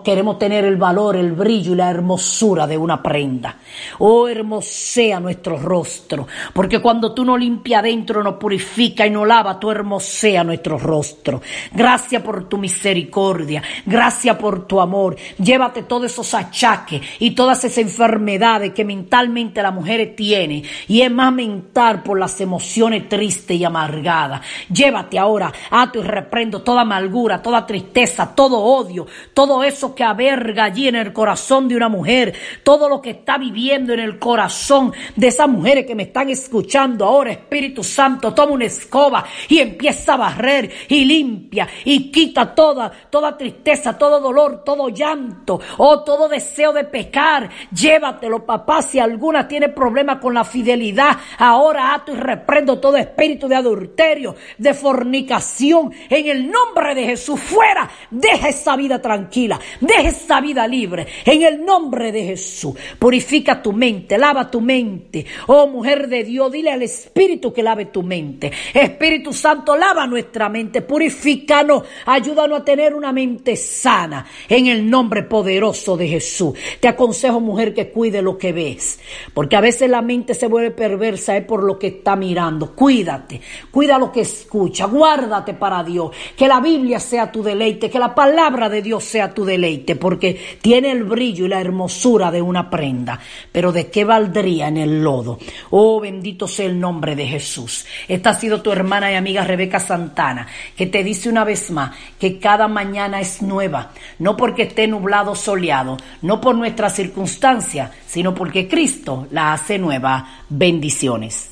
queremos 0.03 0.38
tener 0.38 0.65
el 0.65 0.77
valor, 0.77 1.15
el 1.15 1.31
brillo 1.31 1.73
y 1.73 1.75
la 1.75 1.89
hermosura 1.89 2.67
de 2.67 2.77
una 2.77 3.01
prenda. 3.01 3.57
Oh, 3.99 4.27
hermosea 4.27 5.19
nuestro 5.19 5.57
rostro, 5.57 6.27
porque 6.53 6.79
cuando 6.79 7.13
tú 7.13 7.23
no 7.23 7.38
limpias 7.38 7.79
adentro, 7.79 8.23
no 8.23 8.38
purifica 8.38 9.05
y 9.05 9.10
no 9.10 9.25
lava, 9.25 9.60
tú 9.60 9.71
hermosea 9.71 10.43
nuestro 10.43 10.77
rostro. 10.77 11.41
Gracias 11.71 12.21
por 12.21 12.49
tu 12.49 12.57
misericordia, 12.57 13.63
gracias 13.86 14.36
por 14.38 14.67
tu 14.67 14.81
amor. 14.81 15.15
Llévate 15.38 15.84
todos 15.84 16.12
esos 16.12 16.34
achaques 16.34 17.01
y 17.19 17.31
todas 17.31 17.63
esas 17.63 17.79
enfermedades 17.79 18.73
que 18.73 18.84
mentalmente 18.84 19.62
la 19.62 19.71
mujer 19.71 20.15
tiene, 20.15 20.63
y 20.88 21.01
es 21.01 21.12
más 21.12 21.31
mental 21.31 22.03
por 22.03 22.19
las 22.19 22.39
emociones 22.41 23.07
tristes 23.07 23.57
y 23.57 23.63
amargadas. 23.63 24.41
Llévate 24.71 25.17
ahora, 25.17 25.51
ato 25.69 25.99
y 25.99 26.03
reprendo 26.03 26.62
toda 26.62 26.81
amargura, 26.81 27.41
toda 27.41 27.65
tristeza, 27.65 28.34
todo 28.36 28.60
odio, 28.60 29.07
todo 29.34 29.61
eso 29.63 29.93
que 29.95 30.04
averga 30.04 30.65
allí 30.65 30.88
en 30.88 30.95
el 30.95 31.13
corazón 31.13 31.67
de 31.67 31.76
una 31.76 31.89
mujer, 31.89 32.34
todo 32.63 32.89
lo 32.89 33.02
que 33.02 33.12
está 33.12 33.38
viviendo 33.38 33.93
en 33.93 34.00
el 34.00 34.19
corazón 34.19 34.93
de 35.15 35.28
esas 35.28 35.47
mujeres 35.47 35.86
que 35.86 35.95
me 35.95 36.04
están 36.04 36.30
escuchando 36.30 37.06
ahora, 37.06 37.32
Espíritu 37.32 37.84
Santo, 37.84 38.34
toma 38.34 38.54
una 38.54 38.65
escoba 38.65 39.26
y 39.50 39.60
empieza 39.60 40.13
a 40.13 40.17
barrer 40.17 40.71
y 40.88 41.06
limpia 41.06 41.67
y 41.86 42.12
quita 42.12 42.54
toda, 42.54 42.91
toda 43.10 43.38
tristeza, 43.38 43.97
todo 43.97 44.19
dolor, 44.19 44.63
todo 44.63 44.89
llanto 44.89 45.60
o 45.78 45.88
oh, 45.88 46.04
todo 46.04 46.28
deseo 46.28 46.74
de 46.74 46.84
pecar. 46.84 47.50
Llévatelo, 47.71 48.45
papá, 48.45 48.82
si 48.82 49.00
alguna 49.00 49.47
tiene 49.47 49.69
problema 49.69 50.19
con 50.19 50.34
la 50.34 50.43
fidelidad, 50.43 51.17
ahora 51.38 51.93
ato 51.93 52.13
y 52.13 52.15
reprendo 52.15 52.80
todo 52.80 52.97
espíritu 52.97 53.47
de 53.47 53.56
adulterio, 53.56 54.36
de 54.58 54.74
fornicación, 54.74 55.91
en 56.10 56.28
el 56.28 56.50
nombre 56.50 56.95
de 56.95 57.06
Jesús, 57.06 57.39
fuera, 57.39 57.89
deja 58.10 58.50
esa 58.50 58.76
vida 58.76 59.02
tranquila 59.02 59.40
Deja 59.47 60.10
esa 60.10 60.41
vida 60.41 60.67
libre 60.67 61.08
en 61.25 61.41
el 61.43 61.65
nombre 61.65 62.12
de 62.12 62.23
Jesús. 62.23 62.75
Purifica 62.99 63.62
tu 63.62 63.73
mente, 63.73 64.17
lava 64.17 64.49
tu 64.49 64.62
mente. 64.62 65.25
Oh 65.47 65.67
mujer 65.67 66.08
de 66.08 66.23
Dios, 66.23 66.51
dile 66.51 66.71
al 66.71 66.84
Espíritu 66.84 67.51
que 67.54 67.63
lave 67.63 67.86
tu 67.86 68.04
mente. 68.04 68.51
Espíritu 68.73 69.34
Santo, 69.34 69.75
lava 69.75 70.06
nuestra 70.08 70.49
mente, 70.49 70.82
purifícanos, 70.82 71.84
ayúdanos 72.06 72.62
a 72.62 72.65
tener 72.65 72.93
una 72.93 73.12
mente 73.12 73.56
sana 73.56 74.25
en 74.47 74.67
el 74.67 74.89
nombre 74.89 75.23
poderoso 75.23 75.97
de 75.97 76.08
Jesús. 76.08 76.58
Te 76.80 76.88
aconsejo, 76.88 77.39
mujer, 77.39 77.73
que 77.73 77.89
cuide 77.89 78.21
lo 78.21 78.38
que 78.38 78.51
ves, 78.51 78.99
porque 79.34 79.56
a 79.56 79.62
veces 79.62 79.89
la 79.89 80.01
mente 80.01 80.34
se 80.34 80.47
vuelve 80.47 80.71
perversa 80.71 81.38
es 81.38 81.45
por 81.45 81.63
lo 81.63 81.77
que 81.77 81.88
está 81.88 82.15
mirando. 82.15 82.75
Cuídate, 82.75 83.41
cuida 83.71 83.97
lo 83.97 84.12
que 84.12 84.21
escucha, 84.21 84.86
guárdate 84.86 85.54
para 85.54 85.84
Dios, 85.84 86.12
que 86.36 86.47
la 86.47 86.60
Biblia 86.60 86.99
sea 86.99 87.32
tu 87.32 87.43
deleite, 87.43 87.89
que 87.89 87.99
la 87.99 88.13
palabra 88.13 88.69
de 88.69 88.82
Dios 88.82 89.04
sea 89.04 89.31
tu 89.34 89.46
deleite, 89.46 89.96
porque 89.96 90.39
tiene 90.62 90.91
el 90.91 91.04
brillo 91.04 91.46
y 91.46 91.50
la 91.50 91.62
hermosura 91.62 92.32
de 92.32 92.41
una 92.41 92.70
prenda. 92.70 93.20
Pero 93.52 93.72
¿de 93.72 93.89
qué 93.89 94.04
valdría 94.04 94.67
en 94.67 94.78
el 94.78 95.04
lodo? 95.04 95.39
Oh, 95.70 96.00
bendito 96.00 96.48
sea 96.48 96.65
el 96.65 96.80
nombre 96.80 97.15
de 97.15 97.28
Jesús. 97.28 97.86
Esta 98.08 98.32
ha 98.32 98.34
sido 98.34 98.62
tu 98.62 98.72
hermana 98.72 99.12
y 99.12 99.15
amiga 99.15 99.44
Rebeca 99.44 99.80
Santana, 99.80 100.48
que 100.76 100.88
te 100.88 101.04
dice 101.04 101.30
una 101.30 101.44
vez 101.44 101.72
más 101.72 101.96
que 102.20 102.39
cada 102.39 102.67
mañana 102.67 103.20
es 103.20 103.41
nueva, 103.41 103.91
no 104.20 104.38
porque 104.38 104.63
esté 104.63 104.88
nublado 104.88 105.36
soleado, 105.36 105.98
no 106.22 106.41
por 106.41 106.56
nuestra 106.56 106.89
circunstancia, 106.89 107.91
sino 108.08 108.34
porque 108.36 108.67
Cristo 108.67 109.28
la 109.32 109.54
hace 109.54 109.78
nueva. 109.78 110.44
Bendiciones. 110.50 111.52